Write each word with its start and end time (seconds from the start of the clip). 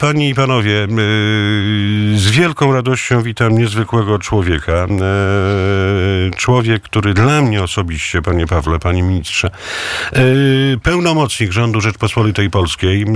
Panie 0.00 0.28
i 0.28 0.34
panowie, 0.34 0.70
yy, 0.70 0.88
z 2.18 2.30
wielką 2.30 2.72
radością 2.72 3.22
witam 3.22 3.58
niezwykłego 3.58 4.18
człowieka. 4.18 4.86
Yy, 4.90 6.30
człowiek, 6.36 6.82
który 6.82 7.14
dla 7.14 7.42
mnie 7.42 7.62
osobiście, 7.62 8.22
panie 8.22 8.46
Pawle, 8.46 8.78
panie 8.78 9.02
ministrze, 9.02 9.50
yy, 10.12 10.78
pełnomocnik 10.82 11.52
rządu 11.52 11.80
Rzeczpospolitej 11.80 12.50
Polskiej 12.50 13.06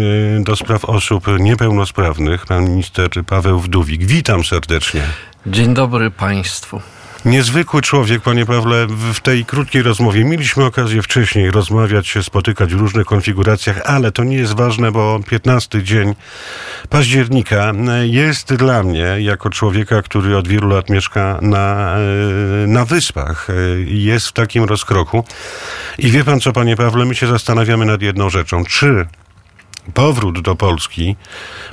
do 0.41 0.57
spraw 0.57 0.85
osób 0.85 1.27
niepełnosprawnych, 1.41 2.47
pan 2.47 2.65
minister 2.65 3.11
Paweł 3.27 3.61
Wdówik. 3.61 4.05
Witam 4.05 4.45
serdecznie. 4.45 5.03
Dzień 5.47 5.75
dobry 5.75 6.11
państwu. 6.11 6.81
Niezwykły 7.25 7.83
człowiek, 7.83 8.23
panie 8.23 8.47
Pawle, 8.47 8.87
w 8.89 9.21
tej 9.21 9.45
krótkiej 9.45 9.83
rozmowie. 9.83 10.25
Mieliśmy 10.25 10.65
okazję 10.65 11.03
wcześniej 11.03 11.51
rozmawiać 11.51 12.09
się, 12.09 12.23
spotykać 12.23 12.75
w 12.75 12.81
różnych 12.81 13.07
konfiguracjach, 13.07 13.81
ale 13.85 14.13
to 14.13 14.25
nie 14.25 14.37
jest 14.37 14.57
ważne, 14.57 14.93
bo 14.93 15.21
15 15.29 15.83
dzień 15.83 16.15
października 16.89 17.73
jest 18.03 18.55
dla 18.55 18.83
mnie, 18.83 19.17
jako 19.19 19.51
człowieka, 19.51 20.03
który 20.03 20.37
od 20.37 20.49
wielu 20.49 20.69
lat 20.69 20.91
mieszka 20.91 21.39
na, 21.43 21.97
e, 21.97 22.67
na 22.67 22.85
wyspach, 22.85 23.51
e, 23.51 23.55
jest 23.87 24.27
w 24.27 24.33
takim 24.33 24.65
rozkroku. 24.65 25.25
I 25.99 26.11
wie 26.11 26.25
pan 26.25 26.41
co, 26.41 26.53
panie 26.53 26.77
Pawle, 26.77 27.05
my 27.05 27.15
się 27.15 27.27
zastanawiamy 27.27 27.85
nad 27.85 28.03
jedną 28.03 28.31
rzeczą. 28.31 28.65
Czy 28.65 29.07
powrót 29.95 30.41
do 30.41 30.55
Polski 30.57 31.17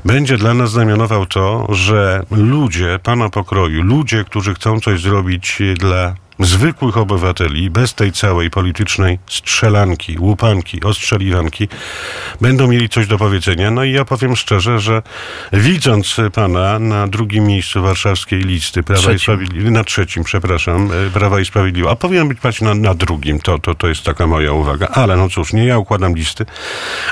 będzie 0.06 0.38
dla 0.38 0.54
nas 0.54 0.72
znamionował 0.72 1.26
to, 1.26 1.68
że 1.70 2.24
ludzie 2.32 3.00
pana 3.04 3.30
pokroju, 3.30 3.84
ludzie, 3.84 4.24
którzy 4.24 4.54
chcą 4.54 4.80
coś 4.80 5.02
zrobić 5.02 5.60
dla 5.78 6.16
zwykłych 6.46 6.98
obywateli, 6.98 7.70
bez 7.70 7.94
tej 7.94 8.12
całej 8.12 8.50
politycznej 8.50 9.20
strzelanki, 9.30 10.18
łupanki, 10.20 10.84
ostrzeliwanki, 10.84 11.68
będą 12.42 12.68
mieli 12.68 12.90
coś 12.90 13.08
do 13.08 13.18
powiedzenia. 13.18 13.72
No 13.72 13.84
i 13.84 13.92
ja 13.92 14.06
powiem 14.06 14.36
szczerze, 14.36 14.80
że 14.80 15.02
widząc 15.54 16.18
pana 16.34 16.80
na 16.80 17.08
drugim 17.08 17.48
miejscu 17.48 17.82
warszawskiej 17.82 18.42
listy 18.42 18.84
Prawa 18.84 19.02
trzecim. 19.02 19.16
i 19.16 19.20
Sprawiedliwości, 19.20 19.72
na 19.72 19.84
trzecim, 19.84 20.24
przepraszam, 20.24 20.90
e, 21.08 21.10
Prawa 21.10 21.40
i 21.40 21.46
Sprawiedliwości, 21.46 21.94
a 21.94 21.96
powinien 21.96 22.28
być 22.28 22.40
paść 22.40 22.62
na, 22.62 22.74
na 22.74 22.94
drugim, 22.94 23.40
to, 23.40 23.60
to, 23.60 23.76
to 23.76 23.88
jest 23.88 24.04
taka 24.04 24.28
moja 24.28 24.54
uwaga. 24.54 24.88
Ale 24.88 25.18
no 25.18 25.30
cóż, 25.30 25.54
nie 25.54 25.66
ja 25.66 25.78
układam 25.78 26.16
listy, 26.16 26.46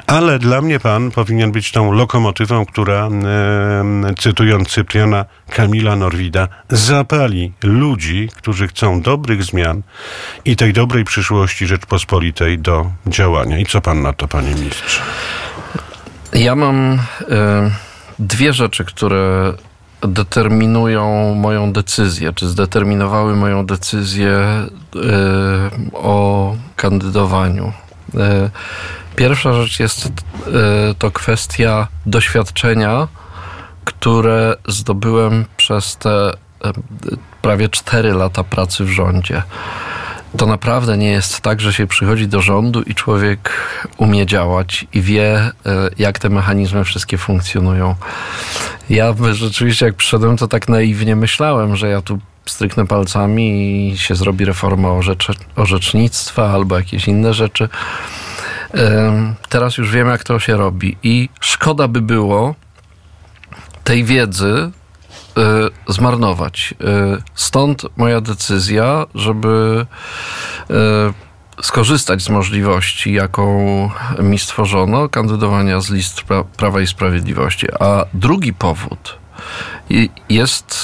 ale 0.08 0.40
dla 0.40 0.62
mnie 0.62 0.80
pan 0.80 1.12
powinien 1.12 1.52
być 1.52 1.72
tą 1.72 1.92
lokomotywą, 1.92 2.66
która, 2.66 3.08
e, 3.08 4.14
cytując 4.18 4.70
Cypriana 4.70 5.26
Kamila 5.50 5.96
Norwida, 5.96 6.48
zapali 6.70 7.54
ludzi, 7.64 8.30
którzy 8.36 8.68
chcą 8.68 9.02
do 9.02 9.19
dobrych 9.20 9.44
zmian 9.44 9.82
i 10.46 10.56
tej 10.56 10.74
dobrej 10.74 11.04
przyszłości 11.04 11.68
Rzeczpospolitej 11.68 12.60
do 12.60 12.92
działania. 13.08 13.60
I 13.60 13.66
co 13.66 13.82
pan 13.82 14.02
na 14.02 14.14
to, 14.14 14.28
panie 14.28 14.56
ministrze? 14.56 15.02
Ja 16.34 16.56
mam 16.56 16.94
y, 16.94 17.00
dwie 18.20 18.54
rzeczy, 18.54 18.86
które 18.86 19.54
determinują 20.02 21.36
moją 21.36 21.74
decyzję, 21.74 22.34
czy 22.34 22.48
zdeterminowały 22.48 23.36
moją 23.36 23.66
decyzję 23.66 24.32
y, 24.96 25.00
o 25.94 26.56
kandydowaniu. 26.76 27.74
Y, 28.16 28.50
pierwsza 29.16 29.54
rzecz 29.54 29.80
jest 29.80 30.12
to 31.00 31.12
kwestia 31.12 31.88
doświadczenia, 32.06 33.08
które 33.86 34.56
zdobyłem 34.68 35.46
przez 35.58 35.98
te 35.98 36.34
prawie 37.42 37.70
4 37.70 38.14
lata 38.14 38.44
pracy 38.44 38.86
w 38.86 38.90
rządzie. 38.90 39.44
To 40.38 40.46
naprawdę 40.46 40.98
nie 40.98 41.12
jest 41.12 41.42
tak, 41.42 41.62
że 41.62 41.74
się 41.74 41.88
przychodzi 41.88 42.28
do 42.28 42.42
rządu 42.42 42.82
i 42.82 42.96
człowiek 42.96 43.52
umie 43.98 44.26
działać 44.26 44.88
i 44.94 45.02
wie, 45.02 45.38
e, 45.38 45.52
jak 45.98 46.20
te 46.20 46.30
mechanizmy 46.30 46.84
wszystkie 46.84 47.18
funkcjonują. 47.18 47.96
Ja 48.90 49.16
rzeczywiście, 49.32 49.86
jak 49.86 49.96
przyszedłem, 49.96 50.38
to 50.38 50.48
tak 50.48 50.70
naiwnie 50.70 51.16
myślałem, 51.16 51.76
że 51.76 51.90
ja 51.90 52.02
tu 52.02 52.20
stryknę 52.46 52.88
palcami 52.88 53.90
i 53.92 53.98
się 53.98 54.16
zrobi 54.16 54.46
reforma 54.46 54.90
orzecze, 54.90 55.34
orzecznictwa 55.56 56.50
albo 56.50 56.78
jakieś 56.78 57.08
inne 57.08 57.34
rzeczy. 57.34 57.70
Teraz 59.50 59.78
już 59.78 59.92
wiem, 59.92 60.08
jak 60.08 60.24
to 60.24 60.40
się 60.40 60.58
robi 60.58 60.98
i 61.04 61.30
szkoda 61.40 61.88
by 61.88 62.02
było 62.02 62.56
tej 63.84 64.04
wiedzy 64.04 64.72
zmarnować. 65.88 66.74
Y, 67.18 67.22
stąd 67.36 67.86
moja 67.98 68.22
decyzja, 68.22 69.06
żeby 69.16 69.86
y, 71.60 71.64
skorzystać 71.64 72.22
z 72.22 72.30
możliwości, 72.30 73.14
jaką 73.14 73.90
mi 74.20 74.40
stworzono, 74.40 75.10
kandydowania 75.10 75.82
z 75.82 75.90
list 75.90 76.22
pra 76.22 76.44
Prawa 76.44 76.82
i 76.82 76.88
Sprawiedliwości. 76.88 77.68
A 77.80 78.06
drugi 78.14 78.54
powód 78.54 79.20
jest 80.30 80.76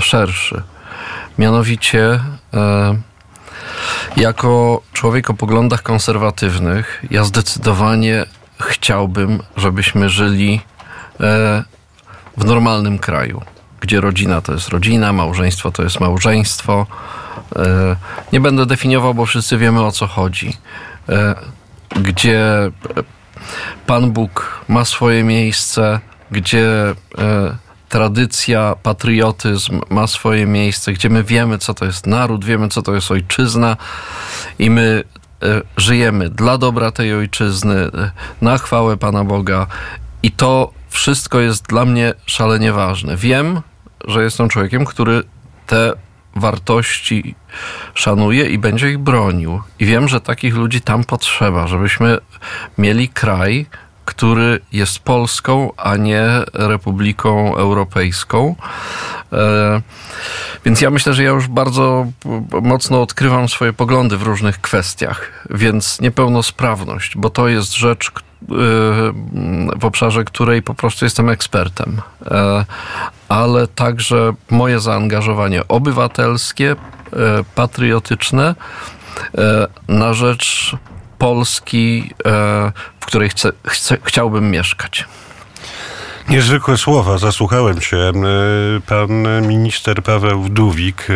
szerszy. 0.00 0.62
Mianowicie, 1.38 2.20
jako 4.16 4.82
człowiek 4.92 5.30
o 5.30 5.34
poglądach 5.34 5.82
konserwatywnych, 5.82 7.04
ja 7.10 7.24
zdecydowanie 7.24 8.24
chciałbym, 8.60 9.42
żebyśmy 9.56 10.08
żyli 10.08 10.60
w 12.38 12.44
normalnym 12.44 12.98
kraju, 12.98 13.42
gdzie 13.80 14.00
rodzina 14.00 14.40
to 14.40 14.52
jest 14.52 14.68
rodzina, 14.68 15.12
małżeństwo 15.12 15.70
to 15.72 15.82
jest 15.82 16.00
małżeństwo. 16.00 16.86
E, 17.56 17.96
nie 18.32 18.40
będę 18.40 18.66
definiował, 18.66 19.14
bo 19.14 19.26
wszyscy 19.26 19.58
wiemy 19.58 19.84
o 19.84 19.92
co 19.92 20.06
chodzi. 20.06 20.56
E, 21.08 21.34
gdzie 21.96 22.70
Pan 23.86 24.10
Bóg 24.10 24.64
ma 24.68 24.84
swoje 24.84 25.24
miejsce, 25.24 26.00
gdzie 26.30 26.94
e, 27.18 27.56
tradycja, 27.88 28.74
patriotyzm 28.82 29.80
ma 29.90 30.06
swoje 30.06 30.46
miejsce, 30.46 30.92
gdzie 30.92 31.10
my 31.10 31.24
wiemy, 31.24 31.58
co 31.58 31.74
to 31.74 31.84
jest 31.84 32.06
naród, 32.06 32.44
wiemy, 32.44 32.68
co 32.68 32.82
to 32.82 32.94
jest 32.94 33.10
ojczyzna 33.10 33.76
i 34.58 34.70
my 34.70 35.04
żyjemy 35.76 36.30
dla 36.30 36.58
dobra 36.58 36.90
tej 36.92 37.14
ojczyzny, 37.14 37.90
na 38.40 38.58
chwałę 38.58 38.96
Pana 38.96 39.24
Boga. 39.24 39.66
I 40.22 40.30
to 40.30 40.72
wszystko 40.88 41.40
jest 41.40 41.66
dla 41.66 41.84
mnie 41.84 42.14
szalenie 42.26 42.72
ważne. 42.72 43.16
Wiem, 43.16 43.60
że 44.04 44.22
jestem 44.22 44.48
człowiekiem, 44.48 44.84
który 44.84 45.22
te 45.66 45.92
wartości 46.36 47.34
szanuje 47.94 48.46
i 48.46 48.58
będzie 48.58 48.90
ich 48.90 48.98
bronił. 48.98 49.62
I 49.78 49.86
wiem, 49.86 50.08
że 50.08 50.20
takich 50.20 50.54
ludzi 50.54 50.80
tam 50.80 51.04
potrzeba, 51.04 51.66
żebyśmy 51.66 52.18
mieli 52.78 53.08
kraj, 53.08 53.66
który 54.04 54.60
jest 54.72 54.98
Polską, 54.98 55.72
a 55.76 55.96
nie 55.96 56.26
Republiką 56.54 57.56
Europejską. 57.56 58.56
E, 59.32 59.82
więc 60.64 60.80
ja 60.80 60.90
myślę, 60.90 61.14
że 61.14 61.22
ja 61.22 61.30
już 61.30 61.46
bardzo 61.46 62.06
mocno 62.62 63.02
odkrywam 63.02 63.48
swoje 63.48 63.72
poglądy 63.72 64.16
w 64.16 64.22
różnych 64.22 64.60
kwestiach. 64.60 65.46
Więc 65.50 66.00
niepełnosprawność, 66.00 67.16
bo 67.16 67.30
to 67.30 67.48
jest 67.48 67.74
rzecz, 67.74 68.10
w 69.76 69.84
obszarze 69.84 70.24
której 70.24 70.62
po 70.62 70.74
prostu 70.74 71.04
jestem 71.04 71.28
ekspertem, 71.28 72.00
e, 72.26 72.64
ale 73.28 73.66
także 73.66 74.32
moje 74.50 74.80
zaangażowanie 74.80 75.68
obywatelskie, 75.68 76.70
e, 76.70 76.76
patriotyczne 77.54 78.54
e, 79.38 79.66
na 79.88 80.14
rzecz 80.14 80.76
Polski, 81.18 82.14
w 83.00 83.06
której 83.06 83.28
chcę, 83.28 83.52
chcę, 83.66 83.98
chciałbym 84.04 84.50
mieszkać. 84.50 85.04
Niezwykłe 86.28 86.76
słowa, 86.76 87.18
zasłuchałem 87.18 87.80
się. 87.80 87.96
E, 87.96 88.12
pan 88.86 89.10
minister 89.46 90.02
Paweł 90.02 90.42
Wdówik, 90.42 91.06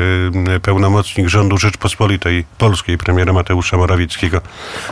e, 0.54 0.60
pełnomocnik 0.60 1.28
rządu 1.28 1.58
Rzeczpospolitej 1.58 2.44
Polskiej, 2.58 2.98
premiera 2.98 3.32
Mateusza 3.32 3.76
Morawieckiego, 3.76 4.40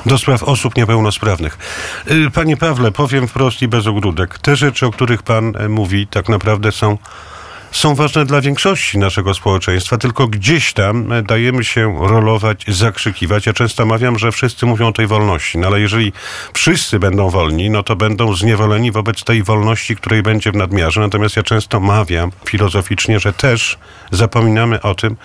do 0.06 0.18
spraw 0.18 0.42
osób 0.42 0.76
niepełnosprawnych. 0.76 1.58
E, 2.06 2.30
panie 2.30 2.56
Pawle, 2.56 2.92
powiem 2.92 3.28
wprost 3.28 3.62
i 3.62 3.68
bez 3.68 3.86
ogródek. 3.86 4.38
Te 4.38 4.56
rzeczy, 4.56 4.86
o 4.86 4.90
których 4.90 5.22
pan 5.22 5.52
mówi, 5.68 6.06
tak 6.06 6.28
naprawdę 6.28 6.72
są 6.72 6.98
są 7.72 7.94
ważne 7.94 8.24
dla 8.24 8.40
większości 8.40 8.98
naszego 8.98 9.34
społeczeństwa, 9.34 9.98
tylko 9.98 10.28
gdzieś 10.28 10.72
tam 10.72 11.12
e, 11.12 11.22
dajemy 11.22 11.64
się 11.64 11.98
rolować, 12.00 12.64
zakrzykiwać. 12.68 13.46
Ja 13.46 13.52
często 13.52 13.86
mawiam, 13.86 14.18
że 14.18 14.32
wszyscy 14.32 14.66
mówią 14.66 14.88
o 14.88 14.92
tej 14.92 15.06
wolności, 15.06 15.58
no 15.58 15.66
ale 15.66 15.80
jeżeli 15.80 16.12
wszyscy 16.54 16.98
będą 16.98 17.30
wolni, 17.30 17.70
no 17.70 17.82
to 17.82 17.96
będą 17.96 18.34
zniewoleni 18.34 18.92
wobec 18.92 19.24
tej 19.24 19.42
wolności, 19.42 19.96
której 19.96 20.22
będzie 20.22 20.52
w 20.52 20.56
nadmiarze. 20.56 21.00
Natomiast 21.00 21.36
ja 21.36 21.42
często 21.42 21.80
mawiam 21.80 22.30
filozoficznie, 22.48 23.20
że 23.20 23.32
też 23.32 23.78
zapominamy 24.10 24.82
o 24.82 24.94
tym, 24.94 25.16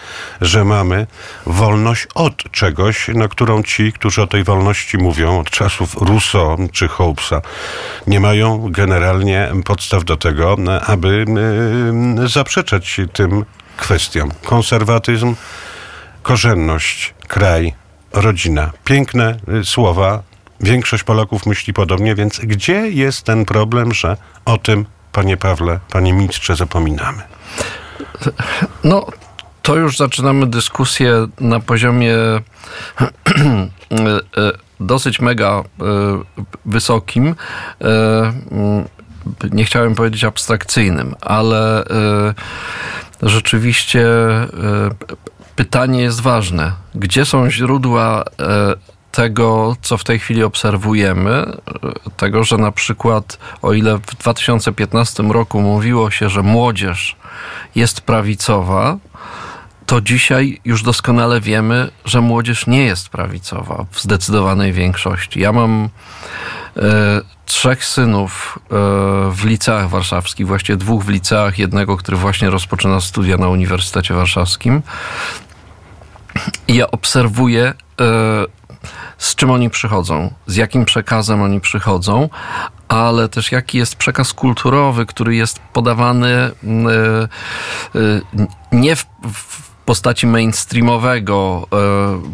że 0.42 0.66
mamy 0.66 1.08
wolność 1.46 2.08
od 2.16 2.52
czegoś, 2.52 3.08
na 3.08 3.28
którą 3.28 3.64
ci, 3.64 3.94
którzy 3.94 4.22
o 4.22 4.28
tej 4.28 4.44
wolności 4.44 4.98
mówią 4.98 5.40
od 5.40 5.50
czasów 5.50 5.96
Rousseau 6.02 6.58
czy 6.72 6.88
Hobbesa, 6.88 7.42
nie 8.08 8.20
mają 8.20 8.72
generalnie 8.72 9.52
podstaw 9.66 10.04
do 10.04 10.18
tego, 10.18 10.58
aby 10.88 11.26
e, 12.18 12.28
zaprzeczać 12.36 13.02
tym 13.14 13.46
kwestiom. 13.78 14.32
Konserwatyzm, 14.46 15.36
korzenność, 16.24 17.14
kraj, 17.28 17.74
rodzina. 18.14 18.72
Piękne 18.84 19.38
y, 19.62 19.66
słowa, 19.66 20.24
Większość 20.60 21.04
Polaków 21.04 21.46
myśli 21.46 21.74
podobnie, 21.74 22.16
więc 22.16 22.40
gdzie 22.40 22.90
jest 22.90 23.24
ten 23.24 23.46
problem, 23.46 23.94
że 23.94 24.18
o 24.46 24.58
tym, 24.58 24.86
panie 25.12 25.38
Pawle, 25.38 25.80
panie 25.92 26.14
ministrze, 26.14 26.56
zapominamy? 26.56 27.24
No, 28.84 29.06
to 29.62 29.76
już 29.76 29.98
zaczynamy 29.98 30.48
dyskusję 30.48 31.28
na 31.40 31.60
poziomie 31.60 32.16
dosyć 34.80 35.20
mega 35.20 35.64
wysokim. 36.66 37.36
Nie 39.52 39.66
chciałem 39.66 39.96
powiedzieć 39.96 40.24
abstrakcyjnym, 40.24 41.16
ale 41.22 41.84
rzeczywiście 43.22 44.08
pytanie 45.56 46.02
jest 46.02 46.22
ważne. 46.22 46.72
Gdzie 46.96 47.26
są 47.26 47.50
źródła 47.50 48.24
tego, 49.16 49.76
co 49.82 49.98
w 49.98 50.04
tej 50.04 50.20
chwili 50.20 50.44
obserwujemy, 50.44 51.46
tego, 52.18 52.44
że 52.44 52.58
na 52.58 52.72
przykład, 52.72 53.38
o 53.62 53.74
ile 53.74 53.98
w 53.98 54.16
2015 54.16 55.24
roku 55.24 55.62
mówiło 55.62 56.12
się, 56.12 56.30
że 56.30 56.42
młodzież 56.42 57.16
jest 57.76 58.02
prawicowa, 58.02 58.98
to 59.86 60.02
dzisiaj 60.02 60.62
już 60.66 60.84
doskonale 60.84 61.42
wiemy, 61.42 61.90
że 62.06 62.22
młodzież 62.22 62.68
nie 62.68 62.86
jest 62.86 63.10
prawicowa 63.10 63.86
w 63.92 64.02
zdecydowanej 64.02 64.74
większości. 64.74 65.40
Ja 65.40 65.52
mam 65.52 65.90
e, 66.78 66.82
trzech 67.46 67.86
synów 67.86 68.60
e, 68.64 68.70
w 69.32 69.46
liceach 69.46 69.90
warszawskich, 69.90 70.48
właściwie 70.48 70.78
dwóch 70.78 71.04
w 71.04 71.10
liceach, 71.10 71.60
jednego, 71.60 71.98
który 71.98 72.18
właśnie 72.18 72.50
rozpoczyna 72.50 73.02
studia 73.02 73.38
na 73.38 73.50
Uniwersytecie 73.50 74.14
Warszawskim. 74.14 74.82
I 76.68 76.76
ja 76.76 76.92
obserwuję 76.92 77.64
e, 77.64 77.74
z 79.18 79.36
czym 79.36 79.52
oni 79.52 79.70
przychodzą, 79.70 80.34
z 80.48 80.56
jakim 80.56 80.86
przekazem 80.86 81.42
oni 81.42 81.62
przychodzą, 81.62 82.30
ale 82.88 83.30
też 83.30 83.52
jaki 83.52 83.78
jest 83.78 83.96
przekaz 83.96 84.34
kulturowy, 84.34 85.06
który 85.06 85.36
jest 85.36 85.60
podawany 85.60 86.32
e, 86.34 86.52
nie 88.72 88.96
w, 88.96 89.06
w 89.34 89.65
postaci 89.86 90.28
mainstreamowego, 90.28 91.68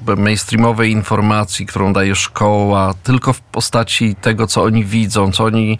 e, 0.08 0.16
mainstreamowej 0.16 0.92
informacji, 0.92 1.66
którą 1.66 1.94
daje 1.94 2.16
szkoła, 2.16 2.94
tylko 3.04 3.34
w 3.34 3.42
postaci 3.42 4.16
tego, 4.16 4.48
co 4.48 4.64
oni 4.64 4.86
widzą, 4.86 5.32
co 5.32 5.44
oni 5.44 5.78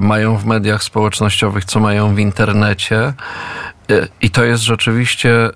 mają 0.00 0.36
w 0.36 0.46
mediach 0.46 0.82
społecznościowych, 0.82 1.64
co 1.64 1.80
mają 1.80 2.14
w 2.14 2.18
internecie. 2.18 3.12
I 4.20 4.30
to 4.30 4.44
jest 4.44 4.62
rzeczywiście 4.62 5.50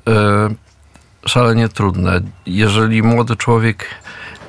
szalenie 1.27 1.69
trudne. 1.69 2.21
Jeżeli 2.47 3.03
młody 3.03 3.37
człowiek 3.37 3.87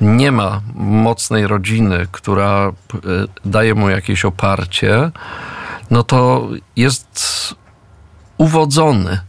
nie 0.00 0.32
ma 0.32 0.60
mocnej 0.74 1.46
rodziny, 1.46 2.06
która 2.12 2.68
e, 2.68 2.72
daje 3.44 3.74
mu 3.74 3.88
jakieś 3.88 4.24
oparcie, 4.24 5.10
no 5.90 6.02
to 6.02 6.48
jest 6.76 7.54
uwodzony 8.38 9.20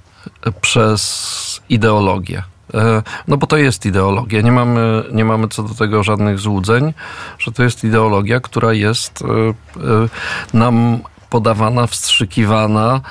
przez 0.62 1.62
ideologię. 1.70 2.44
E, 2.74 3.04
no 3.28 3.38
bo 3.38 3.48
to 3.48 3.58
jest 3.58 3.86
ideologia. 3.86 4.42
Nie 4.42 4.52
mamy, 4.52 5.04
nie 5.12 5.26
mamy 5.26 5.48
co 5.48 5.64
do 5.64 5.74
tego 5.74 6.04
żadnych 6.04 6.40
złudzeń, 6.40 6.94
że 7.40 7.52
to 7.52 7.64
jest 7.64 7.84
ideologia, 7.84 8.40
która 8.40 8.74
jest 8.74 9.22
e, 9.22 10.58
nam 10.58 11.00
podawana, 11.30 11.88
wstrzykiwana 11.88 13.02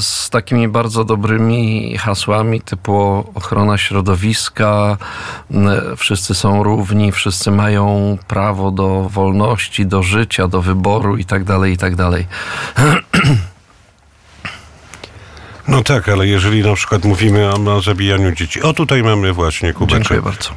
z 0.00 0.30
takimi 0.30 0.68
bardzo 0.68 1.04
dobrymi 1.04 1.96
hasłami 1.98 2.60
typu 2.60 3.24
ochrona 3.34 3.78
środowiska, 3.78 4.96
wszyscy 5.96 6.34
są 6.34 6.62
równi, 6.62 7.12
wszyscy 7.12 7.50
mają 7.50 8.18
prawo 8.28 8.70
do 8.70 9.08
wolności, 9.08 9.86
do 9.86 10.02
życia, 10.02 10.48
do 10.48 10.62
wyboru 10.62 11.16
itd., 11.16 11.58
tak 11.58 11.68
itd. 11.70 12.10
No 15.68 15.82
tak, 15.82 16.08
ale 16.08 16.26
jeżeli 16.26 16.62
na 16.62 16.74
przykład 16.74 17.04
mówimy 17.04 17.48
o, 17.48 17.76
o 17.76 17.82
zabijaniu 17.82 18.32
dzieci, 18.32 18.62
o 18.62 18.72
tutaj 18.72 19.02
mamy 19.02 19.32
właśnie 19.32 19.72
kubeczek. 19.72 19.98
Dziękuję 19.98 20.22
bardzo. 20.22 20.50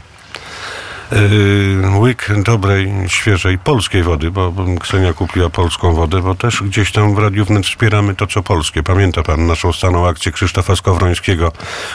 Yy, 1.11 1.99
łyk 1.99 2.27
dobrej, 2.43 2.93
świeżej 3.07 3.57
polskiej 3.57 4.03
wody, 4.03 4.31
bo 4.31 4.53
Ksenia 4.79 5.13
kupiła 5.13 5.49
polską 5.49 5.93
wodę, 5.93 6.21
bo 6.21 6.35
też 6.35 6.63
gdzieś 6.63 6.91
tam 6.91 7.15
w 7.15 7.17
Radiu 7.17 7.45
Wnet 7.45 7.65
wspieramy 7.65 8.15
to, 8.15 8.27
co 8.27 8.43
polskie. 8.43 8.83
Pamięta 8.83 9.23
pan 9.23 9.47
naszą 9.47 9.73
staną 9.73 10.07
akcję 10.07 10.31
Krzysztofa 10.31 10.75
Skowrońskiego, 10.75 11.51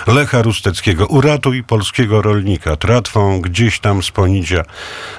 Lecha 0.06 0.43
Rusteckiego. 0.43 1.06
Uratuj 1.06 1.62
polskiego 1.62 2.23
rolnika 2.23 2.76
tratwą 2.76 3.41
gdzieś 3.41 3.81
tam 3.81 4.03
z 4.03 4.11
Ponidzia 4.11 4.62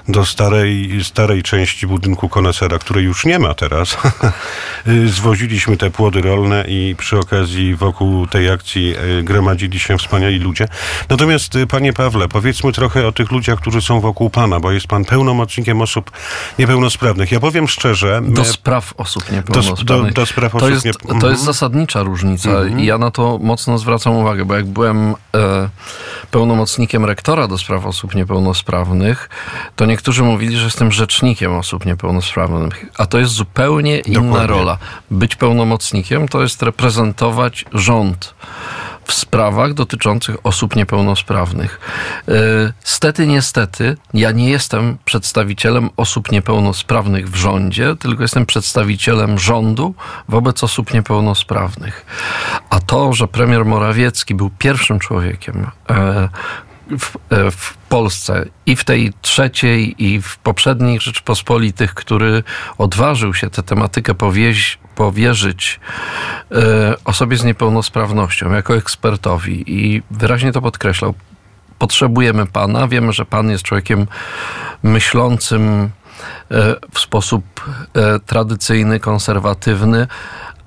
do 0.07 0.25
starej, 0.25 1.03
starej 1.03 1.43
części 1.43 1.87
budynku 1.87 2.29
konesera, 2.29 2.79
której 2.79 3.05
już 3.05 3.25
nie 3.25 3.39
ma 3.39 3.53
teraz. 3.53 3.97
Yy, 4.85 5.09
zwoziliśmy 5.09 5.77
te 5.77 5.91
płody 5.91 6.21
rolne 6.21 6.65
i 6.67 6.95
przy 6.97 7.19
okazji 7.19 7.75
wokół 7.75 8.27
tej 8.27 8.49
akcji 8.49 8.87
yy, 8.87 9.23
gromadzili 9.23 9.79
się 9.79 9.97
wspaniali 9.97 10.39
ludzie. 10.39 10.67
Natomiast, 11.09 11.53
panie 11.69 11.93
Pawle, 11.93 12.27
powiedzmy 12.27 12.71
trochę 12.71 13.07
o 13.07 13.11
tych 13.11 13.31
ludziach, 13.31 13.59
którzy 13.59 13.82
są 13.83 13.99
wokół 13.99 14.29
pana, 14.29 14.59
bo 14.59 14.71
jest 14.71 14.87
pan 14.87 15.05
pełnomocnikiem 15.05 15.81
osób 15.81 16.11
niepełnosprawnych. 16.59 17.31
Ja 17.31 17.39
powiem 17.39 17.67
szczerze... 17.67 18.21
Do 18.23 18.45
spraw 18.45 18.93
osób 18.97 19.31
niepełnosprawnych. 19.31 19.85
Do, 19.85 20.21
do, 20.21 20.21
do 20.21 20.25
spraw 20.25 20.51
to 20.51 20.57
osób 20.57 20.69
jest, 20.69 20.85
nie... 20.85 20.93
To 20.93 21.13
jest 21.13 21.23
mhm. 21.23 21.37
zasadnicza 21.37 22.03
różnica 22.03 22.49
mhm. 22.49 22.79
i 22.79 22.85
ja 22.85 22.97
na 22.97 23.11
to 23.11 23.39
mocno 23.41 23.77
zwracam 23.77 24.15
uwagę, 24.15 24.45
bo 24.45 24.55
jak 24.55 24.65
byłem 24.65 25.15
e, 25.35 25.69
pełnomocnikiem 26.31 27.05
rektora 27.05 27.47
do 27.47 27.57
spraw 27.57 27.85
osób 27.85 28.15
niepełnosprawnych, 28.15 29.29
to 29.75 29.85
niektórzy 29.85 30.23
mówili, 30.23 30.57
że 30.57 30.63
jestem 30.63 30.91
rzecznikiem 30.91 31.55
osób 31.55 31.85
niepełnosprawnych, 31.85 32.85
a 32.97 33.05
to 33.05 33.19
jest 33.19 33.31
zupełnie 33.31 33.99
inna 33.99 34.21
Dokładnie. 34.21 34.47
rola. 34.47 34.77
Być 35.11 35.35
pełnomocnikiem 35.35 36.27
to 36.27 36.41
jest 36.41 36.63
reprezentować 36.63 37.65
rząd 37.73 38.33
w 39.05 39.13
sprawach 39.13 39.73
dotyczących 39.73 40.45
osób 40.45 40.75
niepełnosprawnych. 40.75 41.79
E, 42.27 42.33
stety, 42.83 43.27
niestety, 43.27 43.97
ja 44.13 44.31
nie 44.31 44.49
jestem 44.49 44.97
przedstawicielem 45.05 45.89
osób 45.97 46.31
niepełnosprawnych 46.31 47.29
w 47.29 47.35
rządzie, 47.35 47.95
tylko 47.99 48.21
jestem 48.21 48.45
przedstawicielem 48.45 49.39
rządu 49.39 49.95
wobec 50.29 50.63
osób 50.63 50.93
niepełnosprawnych. 50.93 52.05
A 52.69 52.79
to, 52.79 53.13
że 53.13 53.27
premier 53.27 53.65
Morawiecki 53.65 54.35
był 54.35 54.49
pierwszym 54.49 54.99
człowiekiem, 54.99 55.67
e, 55.89 56.29
w, 56.99 57.15
e, 57.29 57.51
w, 57.51 57.77
Polsce 57.89 58.45
i 58.65 58.75
w 58.75 58.83
tej 58.83 59.13
trzeciej, 59.21 60.03
i 60.03 60.21
w 60.21 60.37
poprzednich 60.37 61.01
Rzeczpospolitych, 61.01 61.93
który 61.93 62.43
odważył 62.77 63.33
się 63.33 63.49
tę 63.49 63.63
tematykę 63.63 64.13
powieź, 64.13 64.79
powierzyć 64.95 65.79
e, 66.51 66.95
osobie 67.05 67.37
z 67.37 67.43
niepełnosprawnością 67.43 68.51
jako 68.51 68.75
ekspertowi 68.75 69.63
i 69.67 70.01
wyraźnie 70.11 70.51
to 70.51 70.61
podkreślał. 70.61 71.13
Potrzebujemy 71.79 72.45
pana. 72.45 72.87
Wiemy, 72.87 73.13
że 73.13 73.25
pan 73.25 73.49
jest 73.49 73.63
człowiekiem 73.63 74.07
myślącym 74.83 75.89
e, 76.51 76.75
w 76.93 76.99
sposób 76.99 77.43
tradycyjny, 78.25 78.99
konserwatywny, 78.99 80.07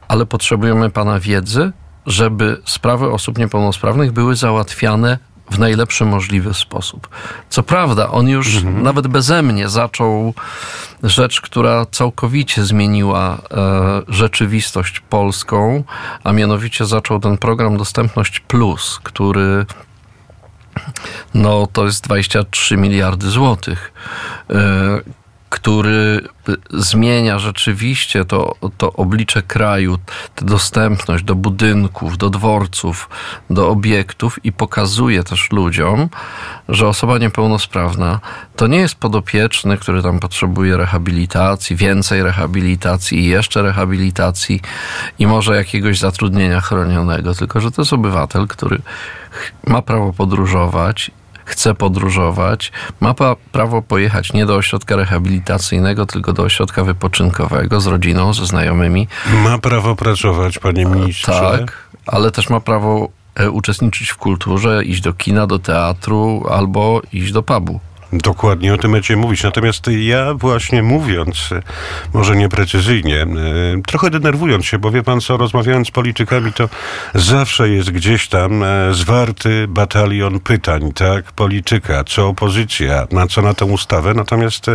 ale 0.08 0.26
potrzebujemy 0.26 0.90
pana 0.90 1.20
wiedzy, 1.20 1.72
żeby 2.06 2.60
sprawy 2.64 3.10
osób 3.10 3.38
niepełnosprawnych 3.38 4.12
były 4.12 4.36
załatwiane 4.36 5.18
w 5.50 5.58
najlepszy 5.58 6.04
możliwy 6.04 6.54
sposób. 6.54 7.08
Co 7.50 7.62
prawda, 7.62 8.10
on 8.10 8.28
już 8.28 8.56
mhm. 8.56 8.82
nawet 8.82 9.06
beze 9.06 9.42
mnie 9.42 9.68
zaczął 9.68 10.34
rzecz, 11.02 11.40
która 11.40 11.86
całkowicie 11.90 12.64
zmieniła 12.64 13.38
e, 13.50 14.02
rzeczywistość 14.08 15.00
polską, 15.00 15.84
a 16.24 16.32
mianowicie 16.32 16.84
zaczął 16.84 17.20
ten 17.20 17.38
program 17.38 17.76
Dostępność 17.76 18.40
Plus, 18.40 19.00
który 19.02 19.66
no 21.34 21.66
to 21.72 21.84
jest 21.84 22.04
23 22.04 22.76
miliardy 22.76 23.30
złotych, 23.30 23.92
e, 24.50 25.00
który 25.56 26.20
zmienia 26.70 27.38
rzeczywiście 27.38 28.24
to, 28.24 28.54
to 28.78 28.92
oblicze 28.92 29.42
kraju, 29.42 29.98
tę 30.34 30.44
dostępność 30.44 31.24
do 31.24 31.34
budynków, 31.34 32.18
do 32.18 32.30
dworców, 32.30 33.08
do 33.50 33.68
obiektów 33.68 34.44
i 34.44 34.52
pokazuje 34.52 35.24
też 35.24 35.50
ludziom, 35.52 36.08
że 36.68 36.88
osoba 36.88 37.18
niepełnosprawna 37.18 38.20
to 38.56 38.66
nie 38.66 38.78
jest 38.78 38.94
podopieczny, 38.94 39.76
który 39.76 40.02
tam 40.02 40.20
potrzebuje 40.20 40.76
rehabilitacji, 40.76 41.76
więcej 41.76 42.22
rehabilitacji 42.22 43.18
i 43.18 43.24
jeszcze 43.24 43.62
rehabilitacji 43.62 44.60
i 45.18 45.26
może 45.26 45.56
jakiegoś 45.56 45.98
zatrudnienia 45.98 46.60
chronionego, 46.60 47.34
tylko 47.34 47.60
że 47.60 47.70
to 47.70 47.82
jest 47.82 47.92
obywatel, 47.92 48.46
który 48.46 48.82
ma 49.66 49.82
prawo 49.82 50.12
podróżować 50.12 51.10
chce 51.46 51.74
podróżować, 51.74 52.72
ma 53.00 53.14
prawo 53.52 53.82
pojechać 53.82 54.32
nie 54.32 54.46
do 54.46 54.56
ośrodka 54.56 54.96
rehabilitacyjnego, 54.96 56.06
tylko 56.06 56.32
do 56.32 56.42
ośrodka 56.42 56.84
wypoczynkowego 56.84 57.80
z 57.80 57.86
rodziną, 57.86 58.34
ze 58.34 58.46
znajomymi. 58.46 59.08
Ma 59.44 59.58
prawo 59.58 59.96
pracować, 59.96 60.58
panie 60.58 60.84
ministrze. 60.84 61.32
Tak, 61.58 61.88
ale 62.06 62.30
też 62.30 62.50
ma 62.50 62.60
prawo 62.60 63.08
e, 63.34 63.50
uczestniczyć 63.50 64.10
w 64.10 64.16
kulturze, 64.16 64.84
iść 64.84 65.00
do 65.00 65.12
kina, 65.12 65.46
do 65.46 65.58
teatru 65.58 66.44
albo 66.50 67.02
iść 67.12 67.32
do 67.32 67.42
pubu. 67.42 67.80
Dokładnie 68.12 68.74
o 68.74 68.78
tym 68.78 68.92
będziemy 68.92 69.22
mówić. 69.22 69.42
Natomiast 69.42 69.86
ja 69.86 70.34
właśnie 70.34 70.82
mówiąc, 70.82 71.52
e, 71.52 71.62
może 72.14 72.36
nieprecyzyjnie, 72.36 73.22
e, 73.22 73.26
trochę 73.86 74.10
denerwując 74.10 74.66
się, 74.66 74.78
bo 74.78 74.90
wie 74.90 75.02
pan 75.02 75.20
co, 75.20 75.36
rozmawiając 75.36 75.88
z 75.88 75.90
politykami, 75.90 76.52
to 76.52 76.68
zawsze 77.14 77.68
jest 77.68 77.90
gdzieś 77.90 78.28
tam 78.28 78.62
e, 78.62 78.94
zwarty 78.94 79.68
batalion 79.68 80.40
pytań, 80.40 80.92
tak? 80.92 81.32
Polityka, 81.32 82.04
co 82.04 82.28
opozycja, 82.28 83.06
na 83.10 83.26
co 83.26 83.42
na 83.42 83.54
tę 83.54 83.64
ustawę. 83.64 84.14
Natomiast 84.14 84.66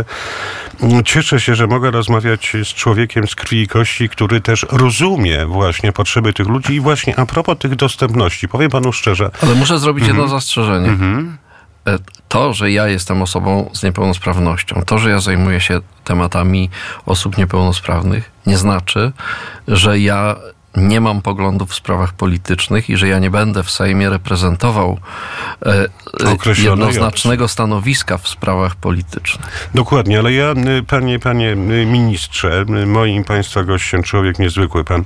cieszę 1.04 1.40
się, 1.40 1.54
że 1.54 1.66
mogę 1.66 1.90
rozmawiać 1.90 2.52
z 2.64 2.68
człowiekiem 2.68 3.26
z 3.26 3.34
krwi 3.34 3.62
i 3.62 3.68
kości, 3.68 4.08
który 4.08 4.40
też 4.40 4.66
rozumie 4.70 5.46
właśnie 5.46 5.92
potrzeby 5.92 6.32
tych 6.32 6.48
ludzi 6.48 6.74
i 6.74 6.80
właśnie 6.80 7.18
a 7.18 7.26
propos 7.26 7.58
tych 7.58 7.76
dostępności, 7.76 8.48
powiem 8.48 8.70
panu 8.70 8.92
szczerze. 8.92 9.30
Ale 9.42 9.54
muszę 9.54 9.78
zrobić 9.78 10.06
jedno 10.06 10.22
mhm. 10.22 10.40
zastrzeżenie. 10.40 10.88
Mhm 10.88 11.38
to, 12.28 12.52
że 12.52 12.70
ja 12.70 12.88
jestem 12.88 13.22
osobą 13.22 13.70
z 13.72 13.82
niepełnosprawnością, 13.82 14.82
to, 14.86 14.98
że 14.98 15.10
ja 15.10 15.20
zajmuję 15.20 15.60
się 15.60 15.80
tematami 16.04 16.70
osób 17.06 17.38
niepełnosprawnych, 17.38 18.30
nie 18.46 18.58
znaczy, 18.58 19.12
że 19.68 19.98
ja 19.98 20.36
nie 20.76 21.00
mam 21.00 21.22
poglądów 21.22 21.70
w 21.70 21.74
sprawach 21.74 22.12
politycznych 22.12 22.90
i 22.90 22.96
że 22.96 23.08
ja 23.08 23.18
nie 23.18 23.30
będę 23.30 23.62
w 23.62 23.70
Sejmie 23.70 24.10
reprezentował 24.10 24.98
e, 25.66 25.88
jednoznacznego 26.58 27.48
stanowiska 27.48 28.18
w 28.18 28.28
sprawach 28.28 28.76
politycznych. 28.76 29.70
Dokładnie, 29.74 30.18
ale 30.18 30.32
ja, 30.32 30.52
y, 30.78 30.82
panie, 30.82 31.18
panie 31.18 31.52
y, 31.52 31.86
ministrze, 31.86 32.64
y, 32.82 32.86
moim 32.86 33.24
państwa 33.24 33.62
gościem, 33.62 34.02
człowiek 34.02 34.38
niezwykły, 34.38 34.84
pan 34.84 35.04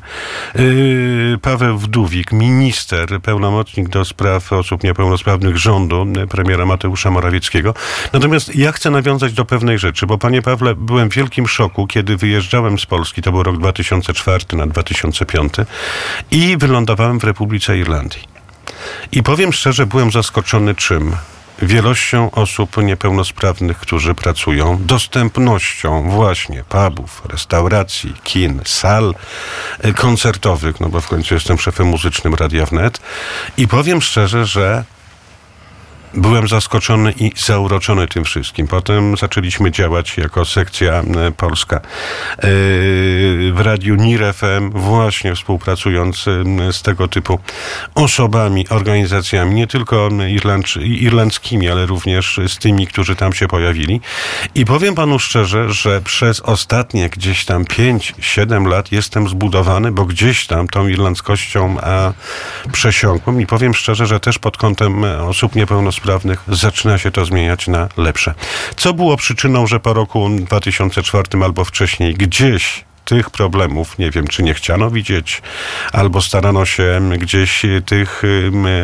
Paweł 1.42 1.78
Wdówik, 1.78 2.32
minister, 2.32 3.20
pełnomocnik 3.23 3.88
do 3.88 4.04
spraw 4.04 4.52
osób 4.52 4.82
niepełnosprawnych 4.82 5.56
rządu 5.56 6.06
premiera 6.30 6.66
Mateusza 6.66 7.11
Morawieckiego. 7.11 7.75
Natomiast 8.12 8.56
ja 8.56 8.73
chcę 8.73 8.90
nawiązać 8.90 9.32
do 9.32 9.44
pewnej 9.44 9.78
rzeczy, 9.78 10.06
bo 10.06 10.18
panie 10.18 10.42
Pawle, 10.42 10.75
byłem 10.75 11.11
w 11.11 11.14
wielkim 11.14 11.49
szoku, 11.49 11.87
kiedy 11.87 12.16
wyjeżdżałem 12.16 12.78
z 12.78 12.87
Polski, 12.87 13.23
to 13.23 13.32
był 13.32 13.42
rok 13.42 13.58
2004 13.58 14.44
na 14.52 14.66
2005 14.66 15.55
i 16.30 16.56
wylądowałem 16.56 17.20
w 17.20 17.25
Republice 17.25 17.78
Irlandii. 17.78 18.22
I 19.12 19.22
powiem 19.22 19.52
szczerze, 19.52 19.86
byłem 19.86 20.12
zaskoczony 20.12 20.75
czym? 20.75 21.16
wielością 21.62 22.30
osób 22.30 22.76
niepełnosprawnych, 22.76 23.78
którzy 23.78 24.14
pracują, 24.14 24.78
dostępnością 24.84 26.10
właśnie 26.10 26.64
pubów, 26.64 27.22
restauracji, 27.25 28.14
kin, 28.25 28.60
sal 28.64 29.14
e, 29.80 29.92
koncertowych, 29.92 30.80
no 30.80 30.88
bo 30.88 31.00
w 31.00 31.08
końcu 31.08 31.34
jestem 31.34 31.58
szefem 31.58 31.86
muzycznym 31.86 32.34
Radia 32.34 32.66
Wnet 32.66 33.00
i 33.56 33.68
powiem 33.68 34.02
szczerze, 34.02 34.46
że 34.46 34.84
Byłem 36.16 36.49
zaskoczony 36.49 37.12
i 37.12 37.32
zauroczony 37.37 38.08
tym 38.08 38.25
wszystkim. 38.25 38.66
Potem 38.66 39.16
zaczęliśmy 39.16 39.70
działać 39.70 40.16
jako 40.16 40.44
sekcja 40.44 40.92
e, 40.92 41.32
polska 41.37 41.76
e, 41.76 41.80
w 43.52 43.56
radiu 43.56 43.94
NIR 43.94 44.35
FM, 44.35 44.70
właśnie 44.70 45.35
współpracując 45.35 46.28
e, 46.28 46.73
z 46.73 46.82
tego 46.82 47.08
typu 47.08 47.38
osobami, 47.94 48.68
organizacjami, 48.68 49.54
nie 49.54 49.66
tylko 49.66 50.08
irlandzkimi, 50.80 51.68
ale 51.68 51.87
również 51.87 52.40
z 52.49 52.58
tymi, 52.58 52.87
którzy 52.87 53.16
tam 53.16 53.32
się 53.32 53.49
pojawili. 53.49 54.00
I 54.54 54.64
powiem 54.64 54.94
panu 54.94 55.18
szczerze, 55.18 55.73
że 55.73 56.00
przez 56.00 56.40
ostatnie 56.40 57.08
gdzieś 57.08 57.44
tam 57.44 57.64
5-7 57.64 58.66
lat 58.66 58.92
jestem 58.92 59.28
zbudowany, 59.28 59.92
bo 59.92 60.04
gdzieś 60.04 60.46
tam 60.46 60.68
tą 60.68 60.88
irlandzkością 60.88 61.76
przesiąkłem 62.73 63.40
i 63.40 63.46
powiem 63.46 63.75
szczerze, 63.75 64.06
że 64.06 64.20
też 64.20 64.38
pod 64.38 64.56
kątem 64.56 65.04
osób 65.04 65.54
niepełnosprawnych 65.54 66.05
niepełnosprawnych 66.06 66.44
zaczyna 66.48 66.98
się 66.98 67.10
to 67.10 67.25
zmieniać 67.25 67.68
na 67.68 67.88
lepsze. 67.96 68.34
Co 68.76 68.94
było 68.94 69.16
przyczyną, 69.16 69.66
że 69.66 69.80
po 69.80 69.92
roku 69.92 70.28
2004 70.28 71.44
albo 71.44 71.64
wcześniej 71.64 72.14
gdzieś 72.14 72.84
tych 73.06 73.30
problemów, 73.30 73.98
nie 73.98 74.10
wiem, 74.10 74.26
czy 74.26 74.42
nie 74.42 74.54
chciano 74.54 74.90
widzieć, 74.90 75.42
albo 75.92 76.22
starano 76.22 76.64
się 76.64 77.00
gdzieś 77.18 77.62
tych 77.86 78.22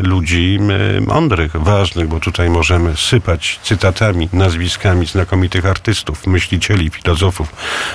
ludzi 0.03 0.59
mądrych, 1.07 1.57
ważnych, 1.57 2.09
bo 2.09 2.21
tutaj 2.21 2.51
możemy 2.51 2.97
sypać 2.97 3.61
cytatami, 3.63 4.29
nazwiskami 4.33 5.07
znakomitych 5.07 5.67
artystów, 5.67 6.27
myślicieli, 6.27 6.91
filozofów, 6.91 7.53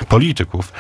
polityków. 0.08 0.74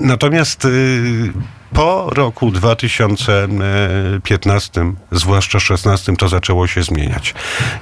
Natomiast 0.00 0.64
y, 0.64 1.32
po 1.72 2.10
roku 2.10 2.50
2015, 2.50 4.92
zwłaszcza 5.12 5.60
16, 5.60 6.16
to 6.16 6.28
zaczęło 6.28 6.66
się 6.66 6.82
zmieniać. 6.82 7.34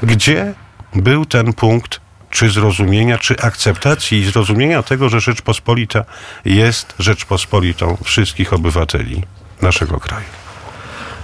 Gdzie 0.02 0.54
był 0.94 1.26
ten 1.26 1.52
punkt 1.52 2.04
czy 2.35 2.50
zrozumienia, 2.50 3.19
czy 3.19 3.41
akceptacji 3.41 4.19
i 4.19 4.25
zrozumienia 4.25 4.83
tego, 4.83 5.09
że 5.09 5.21
Rzeczpospolita 5.21 6.05
jest 6.45 6.95
Rzeczpospolitą 6.99 7.97
wszystkich 8.05 8.53
obywateli 8.53 9.23
naszego 9.62 10.00
kraju. 10.00 10.26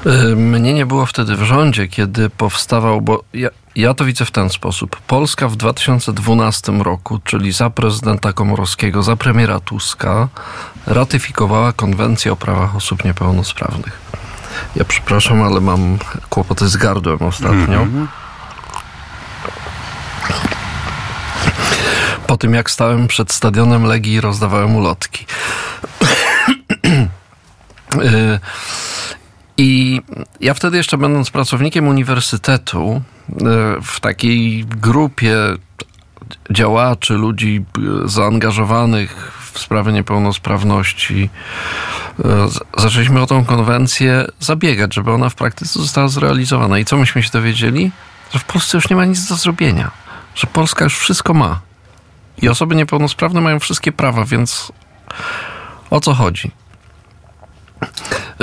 Y, 0.06 0.36
mnie 0.36 0.72
nie 0.72 0.86
było 0.86 1.06
wtedy 1.06 1.36
w 1.36 1.42
rządzie, 1.42 1.88
kiedy 1.88 2.30
powstawał, 2.30 3.00
bo 3.00 3.22
ja, 3.34 3.48
ja 3.76 3.94
to 3.94 4.04
widzę 4.04 4.24
w 4.24 4.30
ten 4.30 4.50
sposób. 4.50 4.96
Polska 4.96 5.48
w 5.48 5.56
2012 5.56 6.72
roku, 6.72 7.20
czyli 7.24 7.52
za 7.52 7.70
prezydenta 7.70 8.32
Komorowskiego, 8.32 9.02
za 9.02 9.16
premiera 9.16 9.60
Tuska, 9.60 10.28
ratyfikowała 10.86 11.72
konwencję 11.72 12.32
o 12.32 12.36
prawach 12.36 12.76
osób 12.76 13.04
niepełnosprawnych. 13.04 14.00
Ja 14.76 14.84
przepraszam, 14.84 15.42
ale 15.42 15.60
mam 15.60 15.98
kłopoty 16.28 16.68
z 16.68 16.76
gardłem 16.76 17.22
ostatnio. 17.22 17.82
Mm 17.82 18.06
-hmm. 18.06 18.19
Po 22.26 22.36
tym, 22.36 22.54
jak 22.54 22.70
stałem 22.70 23.06
przed 23.06 23.32
stadionem 23.32 23.84
Legii 23.84 24.12
i 24.12 24.20
rozdawałem 24.20 24.76
ulotki. 24.76 25.26
Y, 27.94 28.38
I 29.56 30.00
ja 30.40 30.54
wtedy 30.54 30.76
jeszcze 30.76 30.98
będąc 30.98 31.30
pracownikiem 31.30 31.88
uniwersytetu, 31.88 33.02
y, 33.28 33.34
w 33.82 34.00
takiej 34.00 34.64
grupie 34.64 35.36
działaczy, 36.50 37.14
ludzi 37.14 37.64
zaangażowanych 38.04 39.32
w 39.52 39.58
sprawy 39.58 39.92
niepełnosprawności, 39.92 41.30
y, 42.18 42.22
zaczęliśmy 42.80 43.22
o 43.22 43.26
tą 43.26 43.44
konwencję 43.44 44.26
zabiegać, 44.40 44.94
żeby 44.94 45.12
ona 45.12 45.28
w 45.28 45.34
praktyce 45.34 45.80
została 45.80 46.08
zrealizowana. 46.08 46.78
I 46.78 46.84
co 46.84 46.96
myśmy 46.96 47.22
się 47.22 47.30
dowiedzieli? 47.32 47.90
Że 48.32 48.38
w 48.38 48.44
Polsce 48.44 48.78
już 48.78 48.90
nie 48.90 48.96
ma 48.96 49.04
nic 49.04 49.28
do 49.28 49.34
zrobienia. 49.34 49.90
Że 50.34 50.46
Polska 50.46 50.84
już 50.84 50.98
wszystko 50.98 51.34
ma. 51.34 51.60
I 52.42 52.48
osoby 52.48 52.74
niepełnosprawne 52.74 53.40
mają 53.40 53.60
wszystkie 53.60 53.92
prawa, 53.92 54.24
więc 54.24 54.72
o 55.90 56.00
co 56.00 56.14
chodzi? 56.14 56.50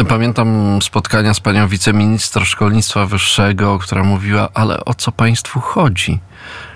Pamiętam 0.09 0.79
spotkania 0.81 1.33
z 1.33 1.39
panią 1.39 1.67
wiceminister 1.67 2.45
szkolnictwa 2.45 3.05
wyższego, 3.05 3.79
która 3.79 4.03
mówiła, 4.03 4.49
ale 4.53 4.85
o 4.85 4.93
co 4.93 5.11
państwu 5.11 5.59
chodzi? 5.59 6.19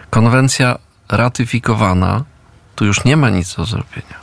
Konwencja 0.10 0.78
ratyfikowana, 1.10 2.24
tu 2.76 2.86
już 2.86 3.04
nie 3.04 3.18
ma 3.18 3.30
nic 3.30 3.56
do 3.56 3.66
zrobienia. 3.66 4.22